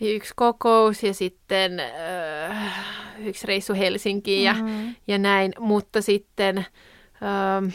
[0.00, 2.74] yksi kokous ja sitten äh,
[3.18, 4.86] yksi reissu Helsinkiin mm-hmm.
[4.86, 7.74] ja, ja näin, mutta sitten äh,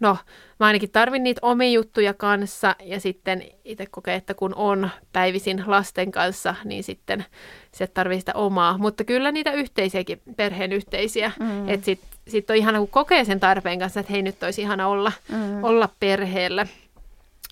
[0.00, 0.18] no
[0.60, 5.64] mä ainakin tarvin niitä omia juttuja kanssa ja sitten itse kokee, että kun on päivisin
[5.66, 7.24] lasten kanssa, niin sitten
[7.72, 11.68] se tarvii sitä omaa, mutta kyllä niitä yhteisiäkin, perheen yhteisiä, mm.
[11.68, 14.88] että sitten sit on ihana, kun kokee sen tarpeen kanssa, että hei nyt olisi ihana
[14.88, 15.64] olla, mm.
[15.64, 16.66] olla perheellä.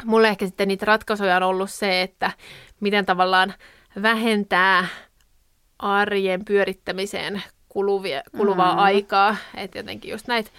[0.05, 2.33] Mulle ehkä sitten niitä ratkaisuja on ollut se, että
[2.81, 3.55] miten tavallaan
[4.03, 4.87] vähentää
[5.79, 8.79] arjen pyörittämiseen kuluvia, kuluvaa mm.
[8.79, 9.37] aikaa.
[9.55, 10.51] Että jotenkin just näitä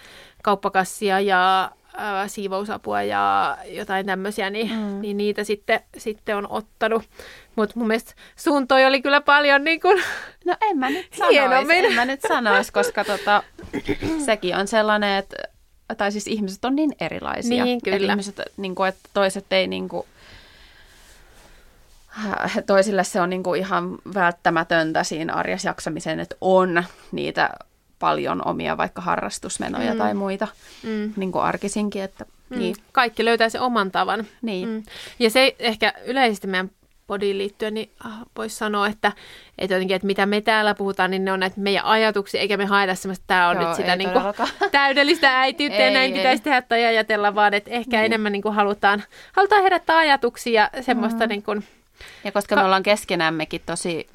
[0.42, 5.00] kauppakassia ja äh, siivousapua ja jotain tämmöisiä, niin, mm.
[5.00, 7.02] niin niitä sitten, sitten on ottanut.
[7.56, 10.02] Mutta mun mielestä sun toi oli kyllä paljon niin kuin
[10.46, 13.42] No en mä nyt sanoisi, en mä nyt sanoisi, koska tota,
[14.26, 15.36] sekin on sellainen, että
[15.96, 17.64] tai siis ihmiset on niin erilaisia.
[17.64, 17.96] Niin, kyllä.
[17.96, 20.06] Että ihmiset, niin kuin, että toiset ei niin kuin,
[22.66, 27.50] toisille se on niin kuin ihan välttämätöntä siinä arjessa jaksamiseen, että on niitä
[27.98, 29.98] paljon omia vaikka harrastusmenoja mm.
[29.98, 30.48] tai muita
[30.82, 31.12] mm.
[31.16, 32.02] niin kuin arkisinkin.
[32.02, 32.58] Että, mm.
[32.58, 32.76] niin.
[32.92, 34.26] Kaikki löytää se oman tavan.
[34.42, 34.68] Niin.
[34.68, 34.82] Mm.
[35.18, 36.70] Ja se ehkä yleisesti meidän
[37.06, 39.12] podiin liittyen, niin ah, voisi sanoa, että,
[39.58, 42.66] että, jotenkin, että mitä me täällä puhutaan, niin ne on näitä meidän ajatuksia, eikä me
[42.66, 44.24] haeta semmoista, että tämä on Joo, nyt sitä niin kuin,
[44.70, 46.18] täydellistä äitiyttä ja näin ei.
[46.18, 48.04] pitäisi tehdä tai ajatella, vaan että ehkä niin.
[48.04, 51.28] enemmän niin kuin halutaan, halutaan herättää ajatuksia semmoista mm.
[51.28, 51.64] niin kuin,
[52.24, 54.08] Ja koska ka- me ollaan keskenämmekin tosi,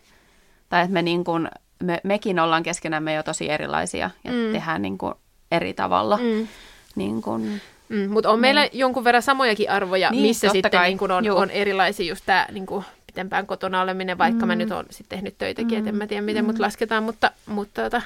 [0.69, 1.49] tai että me niin kuin,
[1.81, 4.51] me, mekin ollaan keskenämme jo tosi erilaisia ja mm.
[4.51, 5.13] tehdään niin kuin
[5.51, 6.17] eri tavalla.
[6.17, 6.47] Mm.
[6.95, 8.41] Niin kuin, Mm, mutta on niin.
[8.41, 12.47] meillä jonkun verran samojakin arvoja, niin, missä sitten niin kun on, on erilaisia just tämä
[12.51, 12.65] niin
[13.07, 14.47] pitempään kotona oleminen, vaikka mm.
[14.47, 15.77] mä nyt olen sitten tehnyt töitäkin, mm.
[15.77, 16.47] että en mä tiedä miten mm.
[16.47, 18.01] mut lasketaan, mutta, mutta tota...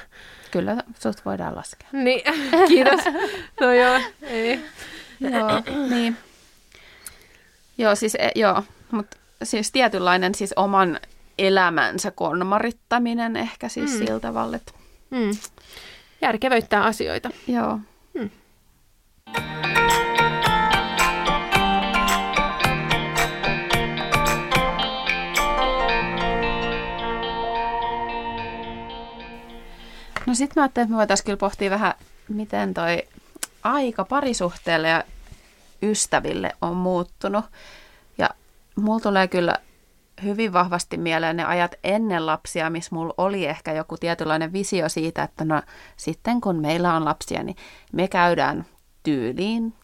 [0.50, 1.88] Kyllä sut voidaan laskea.
[1.92, 2.22] Niin,
[2.68, 3.00] kiitos.
[3.60, 4.60] no joo, ei.
[5.20, 6.16] joo, niin.
[7.78, 11.00] Joo, siis, e, joo, mutta siis tietynlainen siis oman
[11.38, 13.98] elämänsä konmarittaminen ehkä siis mm.
[13.98, 14.72] sillä tavalla, että...
[15.10, 15.30] Mm.
[16.22, 17.30] Järkevöittää asioita.
[17.46, 17.78] Joo.
[18.14, 18.30] Mm.
[30.26, 31.94] No sit mä ajattelin, että me voitaisiin kyllä pohtia vähän,
[32.28, 33.02] miten toi
[33.62, 35.04] aika parisuhteelle ja
[35.82, 37.44] ystäville on muuttunut.
[38.18, 38.30] Ja
[38.76, 39.56] mulla tulee kyllä
[40.22, 45.22] hyvin vahvasti mieleen ne ajat ennen lapsia, missä mulla oli ehkä joku tietynlainen visio siitä,
[45.22, 45.62] että no
[45.96, 47.56] sitten kun meillä on lapsia, niin
[47.92, 48.66] me käydään
[49.02, 49.74] tyyliin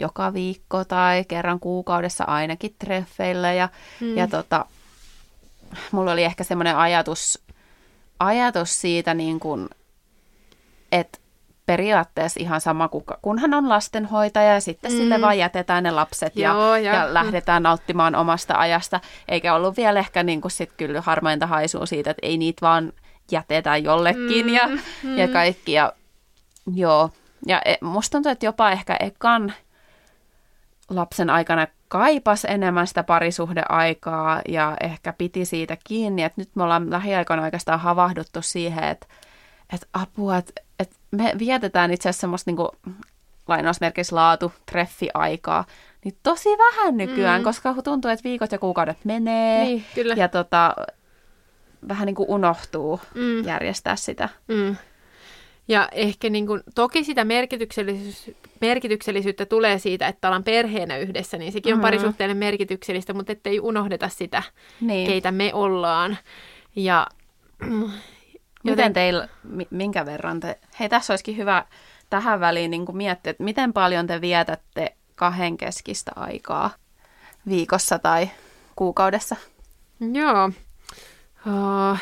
[0.00, 3.68] joka viikko tai kerran kuukaudessa ainakin treffeillä ja,
[4.00, 4.16] mm.
[4.16, 4.66] ja tota,
[5.92, 7.42] mulla oli ehkä semmoinen ajatus,
[8.18, 9.68] ajatus siitä niin kuin,
[10.92, 11.18] että
[11.70, 12.90] periaatteessa ihan sama,
[13.22, 14.96] kunhan on lastenhoitaja ja sitten mm.
[14.96, 19.00] sille vaan jätetään ne lapset Joo, ja, ja, ja lähdetään nauttimaan omasta ajasta.
[19.28, 22.92] Eikä ollut vielä ehkä niin kuin sit kyllä harmainta haisua siitä, että ei niitä vaan
[23.30, 24.54] jätetä jollekin mm.
[24.54, 24.66] ja,
[25.02, 25.18] mm.
[25.18, 25.72] ja kaikki.
[25.72, 25.92] Ja,
[26.74, 27.10] joo,
[27.46, 29.52] ja e, musta tuntuu, että jopa ehkä ekan
[30.88, 36.90] lapsen aikana kaipas enemmän sitä parisuhdeaikaa ja ehkä piti siitä kiinni, että nyt me ollaan
[36.90, 39.06] lähiaikoina oikeastaan havahduttu siihen, että,
[39.72, 42.68] että apua, että, että me vietetään itse asiassa semmoista niin kuin,
[43.48, 45.64] lainausmerkeissä laatu, treffiaikaa,
[46.04, 47.44] niin tosi vähän nykyään, mm.
[47.44, 50.14] koska tuntuu, että viikot ja kuukaudet menee niin, kyllä.
[50.14, 50.76] ja tota,
[51.88, 53.44] vähän niin kuin unohtuu mm.
[53.44, 54.28] järjestää sitä.
[54.48, 54.76] Mm.
[55.68, 61.52] Ja ehkä niin kuin, toki sitä merkityksellisyys, merkityksellisyyttä tulee siitä, että ollaan perheenä yhdessä, niin
[61.52, 61.86] sekin on mm-hmm.
[61.86, 64.42] parisuhteelle merkityksellistä, mutta ettei unohdeta sitä,
[64.80, 65.06] niin.
[65.06, 66.18] keitä me ollaan.
[66.76, 67.06] Ja,
[68.64, 69.28] Miten teillä,
[69.70, 71.64] minkä verran te, hei tässä olisikin hyvä
[72.10, 76.70] tähän väliin niin miettiä, että miten paljon te vietätte kahden keskistä aikaa
[77.48, 78.30] viikossa tai
[78.76, 79.36] kuukaudessa?
[80.00, 80.50] Joo.
[81.46, 81.98] Uh,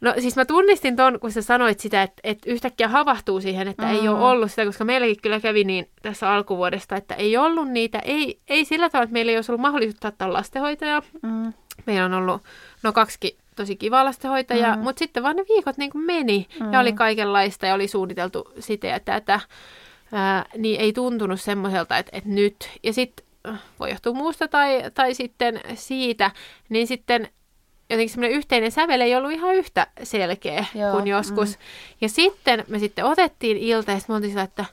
[0.00, 3.82] No siis mä tunnistin ton, kun sä sanoit sitä, että, että yhtäkkiä havahtuu siihen, että
[3.82, 3.90] mm.
[3.90, 7.98] ei ole ollut sitä, koska meilläkin kyllä kävi niin tässä alkuvuodesta, että ei ollut niitä,
[7.98, 11.02] ei, ei sillä tavalla, että meillä ei olisi ollut mahdollisuutta ottaa lastenhoitajaa.
[11.22, 11.52] Mm.
[11.86, 12.42] Meillä on ollut
[12.82, 14.82] no kaksi tosi kivaa lastenhoitajaa, mm.
[14.82, 16.72] mutta sitten vaan ne viikot niin kuin meni mm.
[16.72, 19.40] ja oli kaikenlaista ja oli suunniteltu sitä ja tätä,
[20.12, 22.70] ää, niin ei tuntunut semmoiselta, että, että nyt.
[22.82, 23.26] Ja sitten
[23.80, 26.30] voi johtua muusta tai, tai sitten siitä,
[26.68, 27.28] niin sitten
[27.90, 31.58] jotenkin semmoinen yhteinen sävel ei ollut ihan yhtä selkeä Joo, kuin joskus.
[31.58, 31.64] Mm.
[32.00, 34.64] Ja sitten me sitten otettiin ilta ja sitten me oltiin sillä, että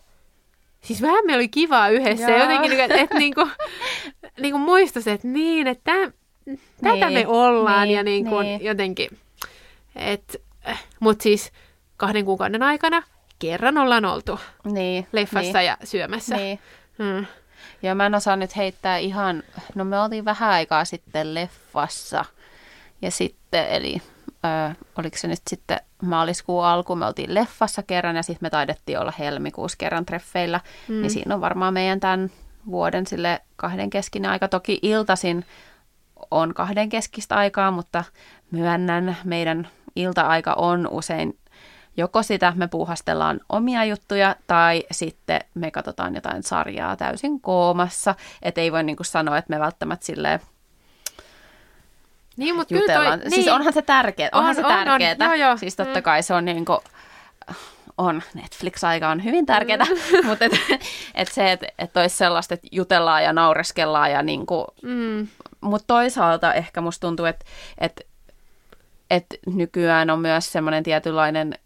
[0.82, 2.32] siis vähän me oli kivaa yhdessä.
[2.32, 2.39] Joo.
[2.39, 3.47] Jotenkin, että, että niinku,
[4.41, 6.12] niinku muistus, että niin, että
[6.56, 8.64] täm, niin, tätä me ollaan niin, ja niinku, niin.
[8.64, 9.10] jotenkin.
[11.00, 11.52] Mutta siis
[11.98, 13.04] kahden kuukauden aikana
[13.40, 15.66] kerran ollaan oltu niin, leffassa niin.
[15.66, 16.36] ja syömässä.
[16.36, 16.60] Niin.
[16.98, 17.26] Hmm.
[17.82, 19.44] Ja mä en osaa nyt heittää ihan,
[19.76, 22.26] no me oltiin vähän aikaa sitten leffassa
[23.02, 28.24] ja sitten, eli ö, oliko se nyt sitten maaliskuun alku, me oltiin leffassa kerran ja
[28.24, 31.02] sitten me taidettiin olla helmikuussa kerran treffeillä, mm.
[31.02, 32.32] niin siinä on varmaan meidän tämän
[32.66, 34.48] vuoden sille kahden keskinen aika.
[34.48, 35.46] Toki iltasin
[36.32, 38.04] on kahden keskistä aikaa, mutta
[38.52, 41.38] myönnän, meidän ilta-aika on usein
[41.98, 48.16] joko sitä me puuhastellaan omia juttuja tai sitten me katsotaan jotain sarjaa täysin koomassa.
[48.42, 50.40] Että ei voi niinku sanoa, että me välttämättä silleen
[52.38, 53.20] niin, mutta jutellaan.
[53.20, 53.56] Toi, siis niin.
[53.56, 54.30] onhan se tärkeää.
[54.32, 55.16] Onhan on, se tärkeää.
[55.20, 55.40] On, on.
[55.40, 55.58] Joo, joo.
[55.58, 56.04] Siis totta mm.
[56.04, 56.80] kai se on niin kuin,
[57.98, 60.28] on, Netflix-aika on hyvin tärkeää, mm.
[60.28, 60.52] mutta et,
[61.16, 65.28] et se, että et olisi sellaista, että jutellaan ja naureskellaan ja niin kuin, mm.
[65.62, 67.46] Mutta toisaalta ehkä musta tuntuu, että
[67.78, 68.08] et,
[69.10, 71.60] et nykyään on myös semmoinen tietynlainen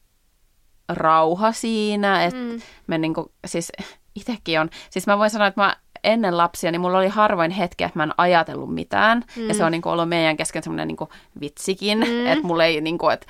[0.90, 2.62] rauha siinä, että mm.
[2.88, 3.72] me niin kuin, siis
[4.16, 7.84] itsekin on, siis mä voin sanoa, että mä ennen lapsia, niin mulla oli harvoin hetki,
[7.84, 9.24] että mä en ajatellut mitään.
[9.36, 9.48] Mm.
[9.48, 11.10] Ja se on niin kuin ollut meidän kesken semmoinen niin
[11.42, 12.28] vitsikin, mm.
[12.28, 13.28] että mulla ei niin kuin, että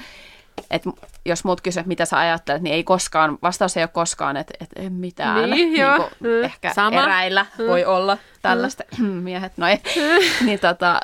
[0.71, 0.89] että
[1.25, 4.81] jos muut kysyvät, mitä sä ajattelet, niin ei koskaan, vastaus ei ole koskaan, että, että
[4.81, 5.49] en mitään.
[5.49, 5.97] Niin, joo.
[5.97, 6.43] Niin mm.
[6.43, 7.03] Ehkä Sama.
[7.03, 7.67] eräillä mm.
[7.67, 9.05] voi olla tällaista, mm.
[9.27, 9.77] miehet, no ei.
[10.45, 10.99] Niin tota,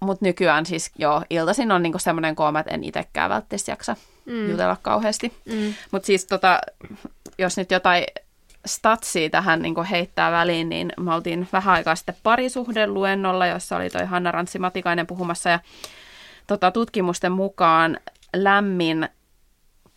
[0.00, 4.50] mutta nykyään siis joo, iltaisin on niinku semmoinen kooma, että en itsekään välttämättä jaksa mm.
[4.50, 5.32] jutella kauheasti.
[5.44, 5.74] Mm.
[5.90, 6.60] Mutta siis tota,
[7.38, 8.04] jos nyt jotain
[8.66, 14.04] statsia tähän niin heittää väliin, niin me oltiin vähän aikaa sitten parisuhdeluennolla, jossa oli toi
[14.04, 15.60] Hanna Rantsi Matikainen puhumassa ja
[16.46, 18.00] tota, tutkimusten mukaan
[18.36, 19.08] lämmin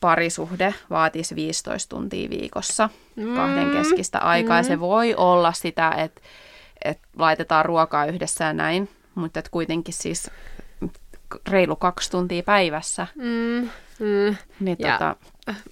[0.01, 3.35] parisuhde vaatisi 15 tuntia viikossa mm.
[3.35, 4.55] kahden keskistä aikaa.
[4.55, 4.59] Mm.
[4.59, 6.21] Ja se voi olla sitä, että,
[6.85, 10.31] että laitetaan ruokaa yhdessä ja näin, mutta että kuitenkin siis
[11.49, 13.07] reilu kaksi tuntia päivässä.
[13.15, 13.69] Mm.
[13.99, 14.35] Mm.
[14.59, 15.15] Niin, ja tota...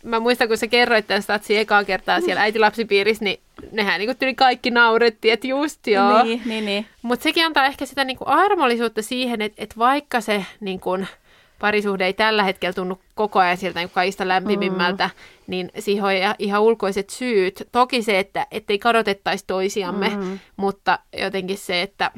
[0.03, 3.39] Mä muistan, kun sä kerroit tämän statsi ekaa kertaa siellä äitilapsipiirissä, niin
[3.71, 6.23] nehän niin kuin kaikki naurettiin, että just joo.
[6.23, 6.85] Niin, niin, niin.
[7.01, 11.07] Mutta sekin antaa ehkä sitä niin kuin armollisuutta siihen, että, että vaikka se niin kuin,
[11.59, 15.43] parisuhde ei tällä hetkellä tunnu koko ajan sieltä niin kaikista lämpimimmältä, mm.
[15.47, 17.67] niin siihen on ihan ulkoiset syyt.
[17.71, 20.39] Toki se, että ei kadotettaisi toisiamme, mm.
[20.57, 22.11] mutta jotenkin se, että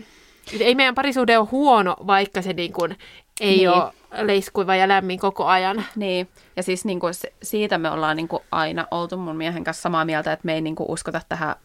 [0.59, 2.97] ei meidän parisuhde ole huono, vaikka se niin kuin
[3.39, 3.69] ei niin.
[3.69, 5.85] ole leiskuiva ja lämmin koko ajan.
[5.95, 9.81] Niin, ja siis niin kuin siitä me ollaan niin kuin aina oltu mun miehen kanssa
[9.81, 11.55] samaa mieltä, että me ei niin kuin uskota tähän,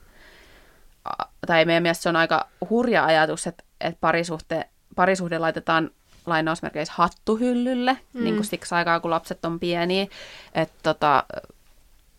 [1.46, 4.64] tai meidän mielestä se on aika hurja ajatus, että, että parisuhte,
[4.96, 5.90] parisuhde laitetaan
[6.26, 8.24] lainausmerkeissä hattuhyllylle, mm.
[8.24, 10.06] niin kuin siksi aikaa, kun lapset on pieniä,
[10.54, 11.24] että tota,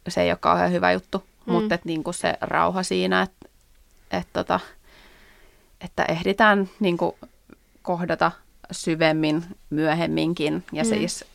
[0.07, 1.53] se ei ole kauhean hyvä juttu, mm.
[1.53, 3.49] mutta että niin kuin se rauha siinä, että,
[4.11, 4.59] että, tota,
[5.81, 7.15] että ehditään niin kuin
[7.81, 8.31] kohdata
[8.71, 10.63] syvemmin myöhemminkin.
[10.71, 10.89] Ja mm.
[10.89, 11.25] siis,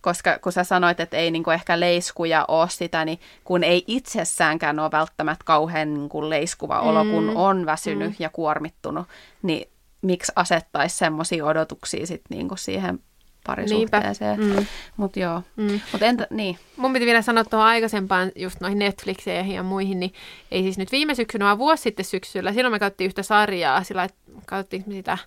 [0.00, 4.78] koska kun sä sanoit, että ei niinku ehkä leiskuja ole sitä, niin kun ei itsessäänkään
[4.78, 7.10] ole välttämättä kauhean niinku leiskuva olo, mm.
[7.10, 8.16] kun on väsynyt mm.
[8.18, 9.06] ja kuormittunut,
[9.42, 9.68] niin
[10.02, 13.00] miksi asettaisi semmoisia odotuksia sit niinku siihen
[13.46, 14.40] parisuhteeseen.
[14.40, 14.66] Mm.
[14.96, 15.42] Mutta joo.
[15.56, 15.80] Mm.
[15.92, 16.58] Mut entä, niin.
[16.76, 20.12] Mun piti vielä sanoa tuohon aikaisempaan, just noihin Netflixeihin ja muihin, niin
[20.50, 22.52] ei siis nyt viime syksynä, vaan vuosi sitten syksyllä.
[22.52, 24.08] Silloin me katsottiin yhtä sarjaa, sillä
[24.46, 25.18] katsottiin sitä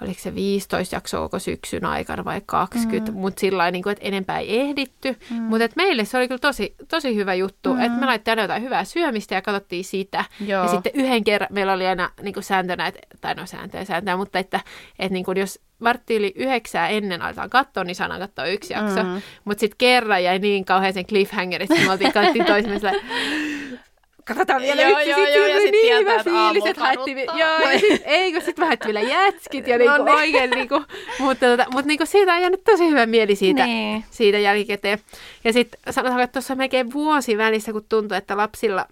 [0.00, 3.18] oliko se 15 jaksoa koko syksyn aikana vai 20, mm.
[3.18, 5.16] mutta sillä niin että enempää ei ehditty.
[5.30, 5.36] Mm.
[5.36, 7.80] Mutta meille se oli kyllä tosi, tosi hyvä juttu, mm.
[7.80, 10.24] että me laittiin aina jotain hyvää syömistä ja katsottiin sitä.
[10.46, 10.62] Joo.
[10.62, 14.16] Ja sitten yhden kerran meillä oli aina niin kuin sääntönä, että, tai no sääntöjä sääntöjä,
[14.16, 14.60] mutta että,
[14.98, 19.02] että niin kuin jos vartti yli yhdeksää ennen aletaan katsoa, niin saadaan katsoa yksi jakso.
[19.02, 19.22] Mm.
[19.44, 22.80] Mutta sitten kerran jäi niin kauhean sen cliffhangerista, että me oltiin katsoin toisemme
[24.24, 27.78] katsotaan vielä joo, yksi, joo, joo, ja sitten niin hyvä fiilis, että haettiin, joo, ja
[27.78, 30.16] sit, ei, kun sitten haettiin vielä jätskit, ja niinku, no niin.
[30.16, 30.82] oikein, niinku,
[31.18, 34.04] mutta, tota, mutta niinku, siitä on jäänyt tosi hyvä mieli siitä, niin.
[34.10, 34.98] siitä jälkikäteen.
[35.44, 38.86] Ja sitten sanotaan, että tuossa melkein vuosi välissä, kun tuntui, että lapsilla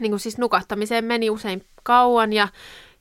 [0.00, 2.48] niin kuin siis nukahtamiseen meni usein kauan, ja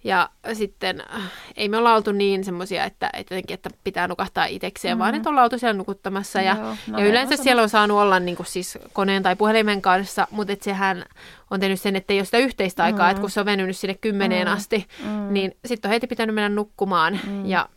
[0.03, 1.21] ja sitten äh,
[1.55, 4.99] ei me olla oltu niin semmoisia, että, että, että pitää nukahtaa itsekseen, mm-hmm.
[4.99, 6.41] vaan että ollaan oltu siellä nukuttamassa.
[6.41, 9.35] Ja, Joo, no ja yleensä on siellä on saanut olla niin kuin siis koneen tai
[9.35, 11.05] puhelimen kanssa, mutta et sehän
[11.51, 13.11] on tehnyt sen, että ei ole sitä yhteistä aikaa, mm-hmm.
[13.11, 14.57] että kun se on venynyt sinne kymmeneen mm-hmm.
[14.57, 15.33] asti, mm-hmm.
[15.33, 17.13] niin sitten on heti pitänyt mennä nukkumaan.
[17.13, 17.45] Mm-hmm.
[17.45, 17.69] Ja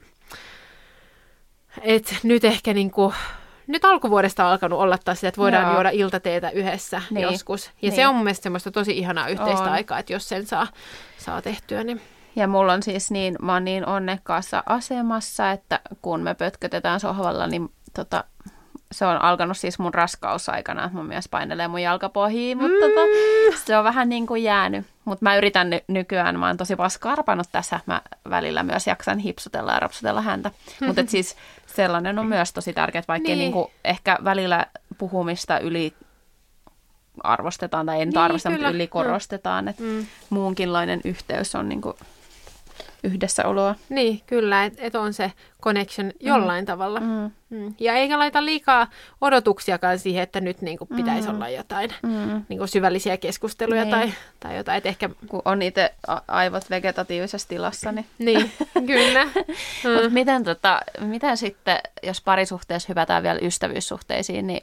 [1.83, 3.15] et nyt ehkä niin kuin,
[3.73, 5.73] nyt alkuvuodesta on alkanut olla taas sitä, että voidaan Joo.
[5.75, 7.23] juoda iltateetä yhdessä Niin.
[7.23, 7.67] joskus.
[7.67, 7.93] Ja Niin.
[7.93, 9.69] se on mun mielestä semmoista tosi ihanaa yhteistä On.
[9.73, 10.67] aikaa, että jos sen saa,
[11.19, 12.01] saa tehtyä, niin
[12.37, 17.47] Ja mulla on siis niin, mä oon niin onnekkaassa asemassa, että kun me pötkötetään sohvalla,
[17.47, 18.25] niin tota,
[18.93, 23.01] se on alkanut siis mun raskausaikana, mun mies painelee mun jalkapohjiin, mutta tota,
[23.67, 24.87] se on vähän niin kuin jäänyt.
[25.11, 29.73] Mutta mä yritän ny- nykyään, mä oon tosi paskarpannut tässä, mä välillä myös jaksan hipsutella
[29.73, 30.51] ja rapsutella häntä.
[30.87, 33.39] Mutta siis sellainen on myös tosi tärkeää, vaikka Niin.
[33.39, 33.45] niin.
[33.53, 34.67] niinku ehkä välillä
[34.99, 35.95] puhumista yli
[37.23, 40.07] arvostetaan, tai nyt Niin, arvosteta, mutta yli korostetaan, että Mm.
[40.31, 41.97] muunkinlainen yhteys on niinku
[43.05, 43.75] yhdessäoloa.
[43.89, 45.33] Niin, kyllä, että et on se
[45.63, 46.67] connection jollain mm.
[46.67, 47.01] tavalla.
[47.01, 47.31] Mm.
[47.51, 47.75] Mm.
[47.81, 48.87] Ja eikä laita liikaa
[49.21, 51.35] odotuksiakaan siihen, että nyt niin kuin pitäisi Mm.
[51.35, 52.43] olla jotain Mm.
[52.49, 53.91] niin kuin syvällisiä keskusteluja Niin.
[53.91, 54.79] tai, tai jotain.
[54.79, 55.95] Et ehkä, Kun on itse
[56.29, 58.07] aivot vegetatiivisessa tilassa, niin...
[58.19, 58.51] niin,
[58.87, 59.25] kyllä.
[59.25, 60.13] Mut Mm.
[60.13, 64.63] miten, tota, miten sitten, jos parisuhteessa hypätään vielä ystävyyssuhteisiin, niin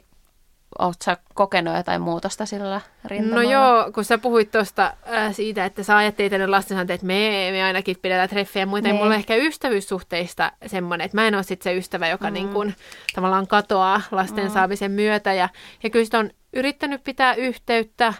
[0.78, 3.52] ootko sä kokenut jotain muutosta sillä No rintamalla?
[3.52, 7.64] joo, kun sä puhuit tuosta äh, siitä, että sä ajattelit ennen lastensa, että me, me
[7.64, 8.94] ainakin pidetään treffejä ja niin Niin.
[8.94, 12.34] mulla on ehkä ystävyyssuhteista semmoinen, että mä en ole sit se ystävä, joka mm.
[12.34, 12.72] niin kun,
[13.14, 14.50] tavallaan katoaa lasten mm.
[14.50, 15.32] saamisen myötä.
[15.32, 15.48] Ja,
[15.82, 18.14] ja kyllä sitä on yrittänyt pitää yhteyttä, äh,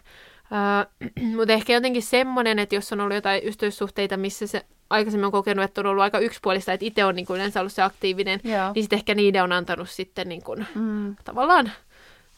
[1.37, 5.65] mutta ehkä jotenkin semmoinen, että jos on ollut jotain ystävyyssuhteita, missä se aikaisemmin on kokenut,
[5.65, 8.73] että on ollut aika yksipuolista, että itse on niin kuin yleensä ollut se aktiivinen, Joo.
[8.75, 11.17] niin sitten ehkä niiden on antanut sitten niin kuin, Mm.
[11.25, 11.71] tavallaan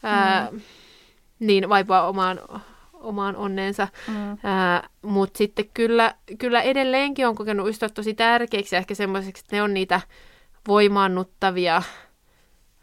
[0.03, 0.49] ää,
[1.39, 2.39] niin vaipua omaan,
[2.93, 3.87] omaan onneensa.
[4.07, 4.13] Mm.
[5.01, 9.61] Mutta sitten kyllä, kyllä edelleenkin on kokenut ystävät tosi tärkeiksi ja ehkä semmoiseksi, että ne
[9.63, 10.01] on niitä
[10.67, 11.81] voimaannuttavia,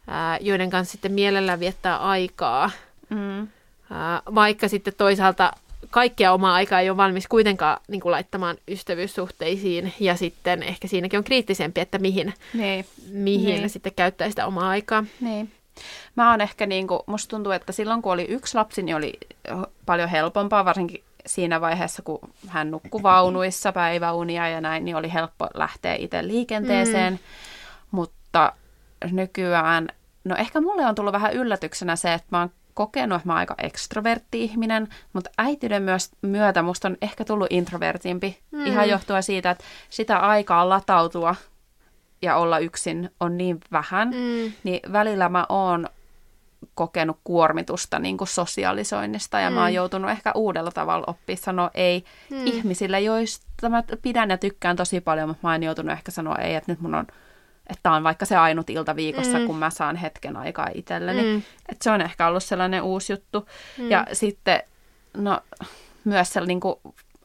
[0.07, 2.71] ää, joiden kanssa sitten mielellään viettää aikaa.
[3.09, 3.47] Mm.
[3.91, 5.51] Ää, vaikka sitten toisaalta
[5.89, 11.17] kaikkea omaa aikaa ei ole valmis kuitenkaan niin kuin laittamaan ystävyyssuhteisiin ja sitten ehkä siinäkin
[11.17, 13.69] on kriittisempi, että mihin, Niin, mihin Niin.
[13.69, 15.03] sitten käyttää sitä omaa aikaa.
[15.21, 15.51] niin.
[16.15, 19.13] Mä oon ehkä niinku, musta tuntuu, että silloin kun oli yksi lapsi, niin oli
[19.85, 25.47] paljon helpompaa, varsinkin siinä vaiheessa, kun hän nukkui vaunuissa päiväunia ja näin, niin oli helppo
[25.53, 27.13] lähteä itse liikenteeseen.
[27.13, 27.19] Mm.
[27.91, 28.53] Mutta
[29.11, 29.87] nykyään,
[30.23, 33.39] no ehkä mulle on tullut vähän yllätyksenä se, että mä oon kokenut, että mä oon
[33.39, 38.39] aika ekstrovertti ihminen, mutta äityyden myös myötä musta on ehkä tullut introvertimpi.
[38.51, 38.65] Mm.
[38.65, 41.35] Ihan johtuen siitä, että sitä aikaa latautua
[42.21, 44.51] ja olla yksin on niin vähän, Mm.
[44.63, 45.87] niin välillä mä oon
[46.75, 49.53] kokenut kuormitusta niin kuin sosiaalisoinnista ja mm.
[49.53, 52.45] mä oon joutunut ehkä uudella tavalla oppia sanoa ei mm.
[52.45, 56.55] ihmisille, joista mä pidän ja tykkään tosi paljon, mutta mä oon joutunut ehkä sanoa ei,
[56.55, 57.07] että nyt mun on
[57.69, 59.45] että tämä on vaikka se ainut ilta viikossa, mm.
[59.47, 61.23] kun mä saan hetken aikaa itselleni.
[61.23, 61.37] Mm.
[61.69, 63.47] Että se on ehkä ollut sellainen uusi juttu.
[63.77, 63.91] Mm.
[63.91, 64.63] Ja sitten
[65.17, 65.39] no,
[66.03, 66.75] myös se niin kuin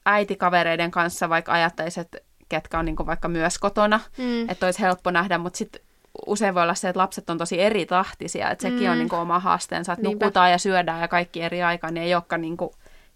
[0.06, 2.18] äitikavereiden kanssa, vaikka ajattaisi, että
[2.60, 4.48] ketkä on niin kuin vaikka myös kotona, Mm.
[4.48, 5.82] että olisi helppo nähdä, mutta sitten
[6.26, 8.90] usein voi olla se, että lapset on tosi eri tahtisia, että sekin Mm.
[8.92, 10.24] on niin kuin oma haasteensa, että Niinpä.
[10.26, 12.70] nukutaan ja syödään ja kaikki eri aikaan, niin ei olekaan niin kuin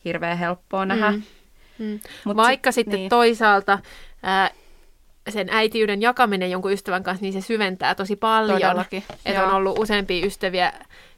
[0.04, 1.10] hirveän helppoa nähdä.
[1.10, 1.22] Mm.
[1.78, 2.00] Mm.
[2.24, 3.08] Mut Vaikka sit- sitten niin.
[3.08, 3.78] toisaalta
[4.22, 4.50] ää,
[5.28, 8.60] sen äitiyden jakaminen jonkun ystävän kanssa, niin se syventää tosi paljon.
[8.60, 10.72] Todellakin, Että on ollut useampia ystäviä,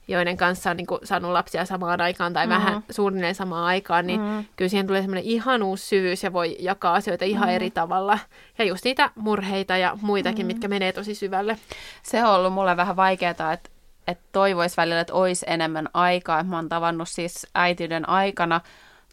[0.08, 2.50] joiden kanssa on niin kuin saanut lapsia samaan aikaan tai mm.
[2.50, 4.44] vähän suunnilleen samaan aikaan, niin mm.
[4.56, 7.54] kyllä siihen tulee semmoinen ihan uusi syvyys ja voi jakaa asioita ihan mm.
[7.54, 8.18] eri tavalla.
[8.58, 10.46] Ja just niitä murheita ja muitakin, mm.
[10.46, 11.58] mitkä menee tosi syvälle.
[12.02, 13.70] Se on ollut mulle vähän vaikeaa, että,
[14.06, 16.42] että toivoisi välillä, että olisi enemmän aikaa.
[16.42, 18.60] Mä oon tavannut siis äitiyden aikana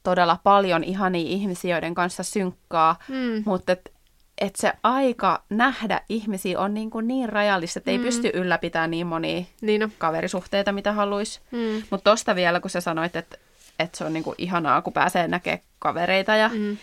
[0.04, 3.44] todella paljon ihania ihmisiä, joiden kanssa synkkaa, Mm.
[3.46, 3.97] mutta et,
[4.42, 9.08] et se aika nähdä ihmisiä on niin, kuin niin rajallista, että ei pysty ylläpitämään niin
[9.08, 9.92] monia Niin on.
[9.98, 11.40] kaverisuhteita, mitä haluaisi.
[11.52, 11.84] Mm.
[11.90, 13.38] Mutta tosta vielä, kun sä sanoit, että,
[13.80, 16.78] että se on niinku ihanaa, kun pääsee näkemään kavereita ja, Mm.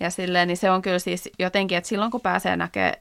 [0.00, 2.94] ja silleen, niin se on kyllä siis jotenkin, että silloin kun pääsee näkemään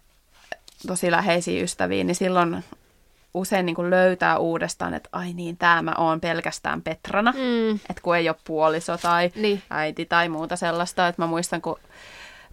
[0.88, 2.64] tosi läheisiä ystäviä, niin silloin
[3.34, 7.32] usein niin kuin löytää uudestaan, että ai niin, tämä mä oon pelkästään Petrana.
[7.32, 7.76] Mm.
[7.76, 9.62] Että kun ei ole puoliso tai Niin.
[9.70, 11.08] äiti tai muuta sellaista.
[11.08, 11.80] Että mä muistan, kun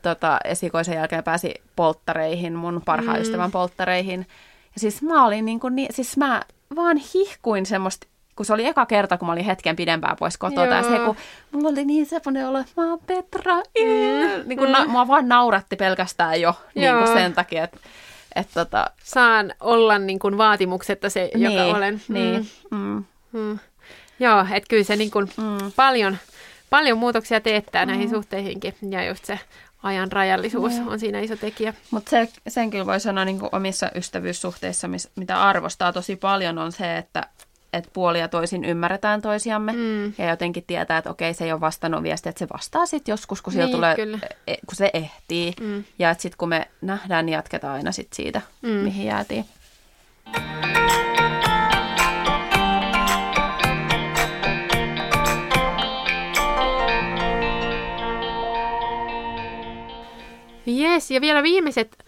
[0.03, 3.23] tota, esikoisen jälkeen pääsi polttareihin, mun parhaan mm.
[3.23, 4.27] ystävän polttareihin.
[4.75, 6.43] Ja siis mä olin niin kuin, niin, siis mä
[6.77, 10.75] vaan hihkuin semmoista, kun se oli eka kerta, kun mä olin hetken pidempään pois kotota.
[10.75, 11.17] Ja se, kun
[11.53, 13.57] mulla oli niin semmoinen olo, että mä oon Petra.
[13.57, 14.49] Mm.
[14.49, 17.79] Niin kuin na, mua vaan nauratti pelkästään jo niin kuin sen takia, että
[18.37, 22.03] et tota, Saan olla niin kuin vaatimuksetta se, joka niin, olen.
[22.09, 23.05] Niin, mm.
[23.33, 23.59] Mm.
[24.21, 25.73] Joo, että kyllä se niin kuin Mm.
[25.77, 26.17] paljon,
[26.71, 28.75] paljon muutoksia teettää näihin suhteihinkin.
[28.91, 29.39] Ja just se
[29.83, 30.89] ajan rajallisuus Niin.
[30.89, 31.75] on siinä iso tekijä.
[31.91, 36.59] Mutta se, sen kyllä voi sanoa niin kuin omissa ystävyyssuhteissa, mis, mitä arvostaa tosi paljon,
[36.59, 37.27] on se, että
[37.73, 40.05] et puoli ja toisin ymmärretään toisiamme Mm.
[40.19, 43.43] ja jotenkin tietää, että okei, se ei ole vastannut viestiä, että se vastaa sitten joskus,
[43.43, 44.19] kun, Niin, tulee, kyllä.
[44.47, 45.53] e, kun se ehtii.
[45.61, 45.85] Mm.
[45.99, 48.69] Ja että sitten kun me nähdään, niin jatketaan aina sit siitä, Mm.
[48.71, 48.75] mm.
[48.77, 49.45] mihin jäätiin.
[61.11, 62.05] Ja vielä viimeiset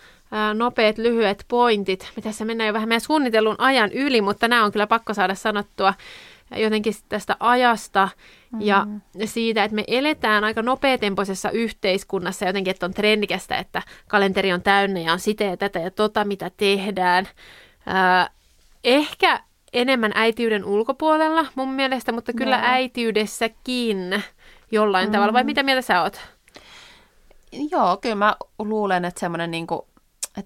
[0.55, 2.13] nopeat, lyhyet pointit.
[2.17, 5.35] Me tässä mennään jo vähän meidän suunnitellun ajan yli, mutta nämä on kyllä pakko saada
[5.35, 5.95] sanottua
[6.57, 8.09] jotenkin tästä ajasta
[8.61, 9.01] ja mm.
[9.25, 15.01] siitä, että me eletään aika nopeatempoisessa yhteiskunnassa jotenkin, että on trendikästä, että kalenteri on täynnä
[15.01, 17.29] ja on sitä ja tätä ja tota, mitä tehdään.
[17.87, 18.31] Ää,
[18.85, 19.41] ehkä
[19.73, 22.67] enemmän äitiyden ulkopuolella mun mielestä, mutta kyllä no.
[22.67, 24.23] äitiydessäkin
[24.71, 25.13] jollain mm.
[25.13, 25.33] tavalla.
[25.33, 26.21] Vai mitä mieltä sä oot?
[27.71, 29.89] Joo, kyllä mä luulen, että semmoinen niinku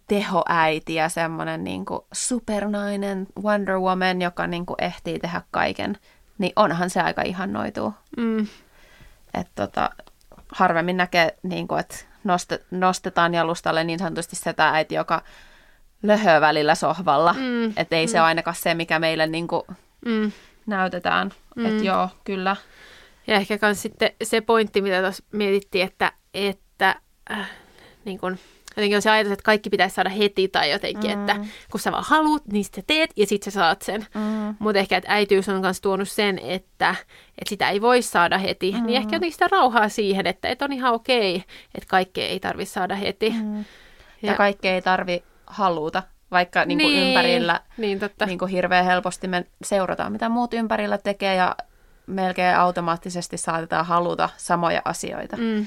[0.09, 5.99] tehoäiti ja semmoinen niinku supernainen Wonder Woman, joka niinku ehtii tehdä kaiken,
[6.39, 7.95] niin onhan se aika ihannoituu.
[8.17, 8.47] Mm.
[9.35, 9.91] Et tota,
[10.53, 11.97] harvemmin näkee, niinku, että
[12.71, 15.23] nostetaan jalustalle niin sanotusti sitä äiti, joka
[16.03, 17.33] löhöä välillä sohvalla.
[17.33, 17.73] Mm.
[17.77, 18.11] Että ei mm.
[18.11, 19.67] se ole ainakaan se, mikä meille niinku
[20.07, 20.33] mm.
[20.67, 21.31] näytetään.
[21.57, 21.67] Mm.
[21.67, 22.57] Että joo, kyllä.
[23.27, 27.51] Ja ehkä myös sitten se pointti, mitä tuossa mietittiin, että, että äh,
[28.05, 28.39] niin kun,
[28.77, 31.21] jotenkin on se ajatus, että kaikki pitäisi saada heti tai jotenkin, mm.
[31.21, 34.07] että kun sä vaan haluat, niin sä teet ja sitten sä saat sen.
[34.15, 34.55] Mm.
[34.59, 36.95] Mutta ehkä, että äityys on myös tuonut sen, että,
[37.39, 38.73] että sitä ei voi saada heti.
[38.73, 38.87] Mm.
[38.87, 41.37] Niin ehkä jotenkin sitä rauhaa siihen, että, että on ihan okei,
[41.75, 43.31] että kaikkea ei tarvitse saada heti.
[43.31, 43.59] Mm.
[43.59, 43.65] Ja,
[44.23, 48.27] ja kaikkea ei tarvi haluta, vaikka niin kuin niin, ympärillä niin, totta.
[48.27, 51.57] Niin kuin hirveän helposti me seurataan, mitä muut ympärillä tekee ja
[52.07, 55.37] melkein automaattisesti saatetaan haluta samoja asioita.
[55.37, 55.67] Mm.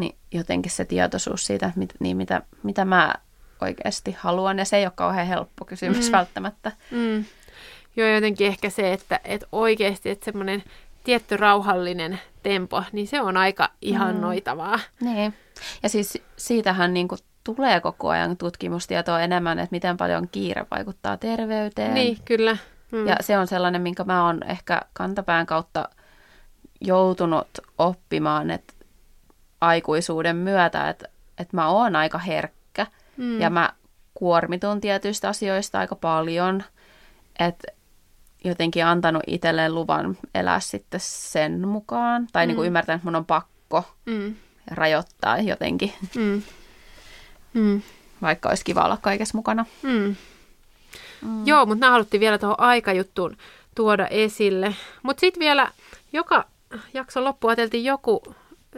[0.00, 3.14] Niin jotenkin se tietoisuus siitä, mit, niin mitä, mitä mä
[3.60, 6.12] oikeasti haluan, ja se ei ole kauhean helppo kysymys mm.
[6.12, 6.72] välttämättä.
[6.90, 7.24] Mm.
[7.96, 10.62] Joo, jotenkin ehkä se, että, että oikeasti, että semmoinen
[11.04, 14.80] tietty rauhallinen tempo, niin se on aika ihannoitavaa.
[15.00, 15.08] Mm.
[15.08, 15.34] Niin.
[15.82, 21.16] Ja siis siitähän niin kuin tulee koko ajan tutkimustietoa enemmän, että miten paljon kiire vaikuttaa
[21.16, 21.94] terveyteen.
[21.94, 22.56] Niin, kyllä.
[22.92, 23.06] Mm.
[23.06, 25.88] Ja se on sellainen, minkä mä oon ehkä kantapään kautta
[26.80, 27.48] joutunut
[27.78, 28.74] oppimaan, että
[29.60, 31.08] aikuisuuden myötä, että,
[31.38, 32.86] että mä oon aika herkkä
[33.16, 33.40] mm.
[33.40, 33.72] ja mä
[34.14, 36.62] kuormitun tietyistä asioista aika paljon,
[37.38, 37.68] että
[38.44, 42.48] jotenkin antanut itselleen luvan elää sitten sen mukaan, tai niin mm.
[42.48, 44.34] niin kuin ymmärtänyt, että mun on pakko mm.
[44.70, 45.92] rajoittaa jotenkin.
[46.16, 46.42] Mm.
[47.54, 47.82] Mm.
[48.22, 49.66] Vaikka olisi kiva olla kaikessa mukana.
[49.82, 50.16] Mm.
[51.22, 51.46] Mm.
[51.46, 53.36] Joo, mutta nämä haluttiin vielä tuohon aikajuttuun
[53.74, 54.74] tuoda esille.
[55.02, 55.72] Mutta sitten vielä
[56.12, 56.44] joka
[56.94, 58.22] jakson loppu ajateltiin joku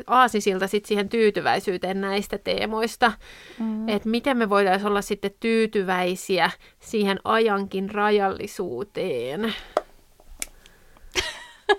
[0.06, 3.12] aasisilta sit siihen tyytyväisyyteen näistä teemoista.
[3.58, 3.88] Mm.
[3.88, 9.40] Että miten me voitaisiin olla sitten tyytyväisiä siihen ajankin rajallisuuteen.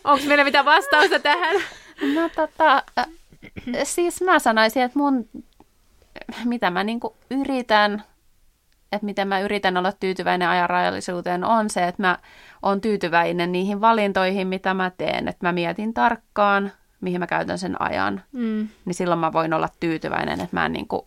[0.04, 1.56] Onko meillä mitään vastausta tähän?
[2.16, 3.08] No tota, äh,
[3.84, 5.30] siis mä sanoisin, että mun
[6.46, 7.00] mitä mä niin
[7.32, 8.04] yritän,
[8.92, 12.18] että miten mä yritän olla tyytyväinen ajan rajallisuuteen, on se, että mä
[12.62, 15.28] oon tyytyväinen niihin valintoihin, mitä mä teen.
[15.28, 16.72] Että mä mietin tarkkaan,
[17.04, 18.24] mihin mä käytän sen ajan.
[18.32, 18.68] Mm.
[18.86, 21.06] Niin silloin mä voin olla tyytyväinen, että mä en niin kuin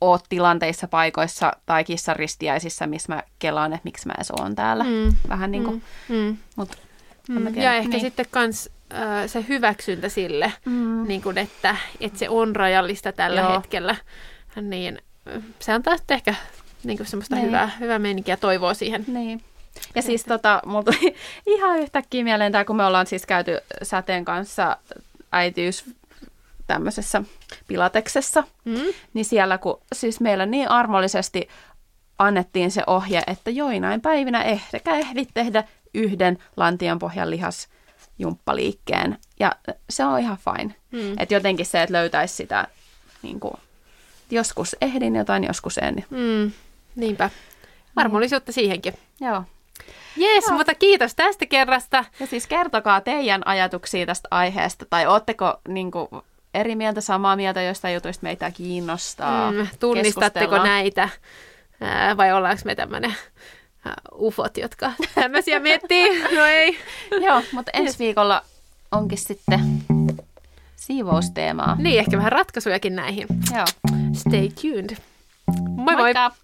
[0.00, 4.84] ole tilanteissa, paikoissa tai kissaristiäisissä, missä mä kelaan, että miksi mä edes oon täällä.
[4.84, 5.14] Mm.
[5.28, 6.16] Vähän niin kuin, mm.
[6.16, 6.36] mm.
[6.56, 6.78] Mut,
[7.28, 7.56] mm.
[7.56, 8.00] Ja ehkä niin.
[8.00, 8.70] sitten kans
[9.26, 11.08] se hyväksyntä sille, mm.
[11.08, 13.52] niin kuin, että, että se on rajallista tällä Joo.
[13.52, 13.96] hetkellä,
[14.62, 14.98] niin
[15.58, 16.34] se on taas ehkä
[16.84, 17.46] niin kuin semmoista niin.
[17.46, 19.04] hyvää, hyvää meininkiä toivoa siihen.
[19.06, 19.42] Niin.
[19.94, 21.14] Ja siis tota, mulla tuli
[21.56, 24.76] ihan yhtäkkiä mieleen tämä, kun me ollaan siis käyty Säteen kanssa
[25.32, 25.84] äitiys
[26.66, 27.22] tämmöisessä
[27.66, 28.80] pilateksessa, mm.
[29.14, 31.48] niin siellä kun siis meillä niin armollisesti
[32.18, 35.64] annettiin se ohje, että joinain päivinä ehkä ehdit tehdä
[35.94, 37.68] yhden lantionpohjan lihas
[38.18, 39.18] jumppaliikkeen.
[39.40, 39.56] Ja
[39.90, 40.74] se on ihan fine.
[40.90, 41.18] Mm.
[41.18, 42.68] Että jotenkin se, että löytäisi sitä,
[43.22, 43.54] niin kuin,
[44.30, 46.04] joskus ehdin jotain, joskus en.
[46.10, 46.52] Mm.
[46.96, 47.30] Niinpä.
[47.96, 48.54] Armollisuutta mm.
[48.54, 48.94] siihenkin.
[49.20, 49.44] Joo.
[50.16, 50.56] Jees, Joo.
[50.56, 52.04] mutta kiitos tästä kerrasta.
[52.20, 56.08] Ja siis kertokaa teidän ajatuksia tästä aiheesta, tai ootteko niin kuin,
[56.54, 59.50] eri mieltä, samaa mieltä joista jutuista meitä kiinnostaa.
[59.52, 61.08] Mm, tunnistatteko näitä,
[62.16, 63.14] vai ollaanko me tämmöinen
[64.18, 66.22] ufot, jotka tämmöisiä miettii.
[66.36, 66.78] No ei.
[67.26, 68.42] Joo, mutta ensi viikolla
[68.92, 69.60] onkin sitten
[70.76, 71.76] siivousteemaa.
[71.78, 73.26] Niin, ehkä vähän ratkaisujakin näihin.
[73.54, 73.66] Joo.
[74.12, 74.96] Stay tuned.
[75.68, 76.28] Moi Moikka.
[76.28, 76.38] moi!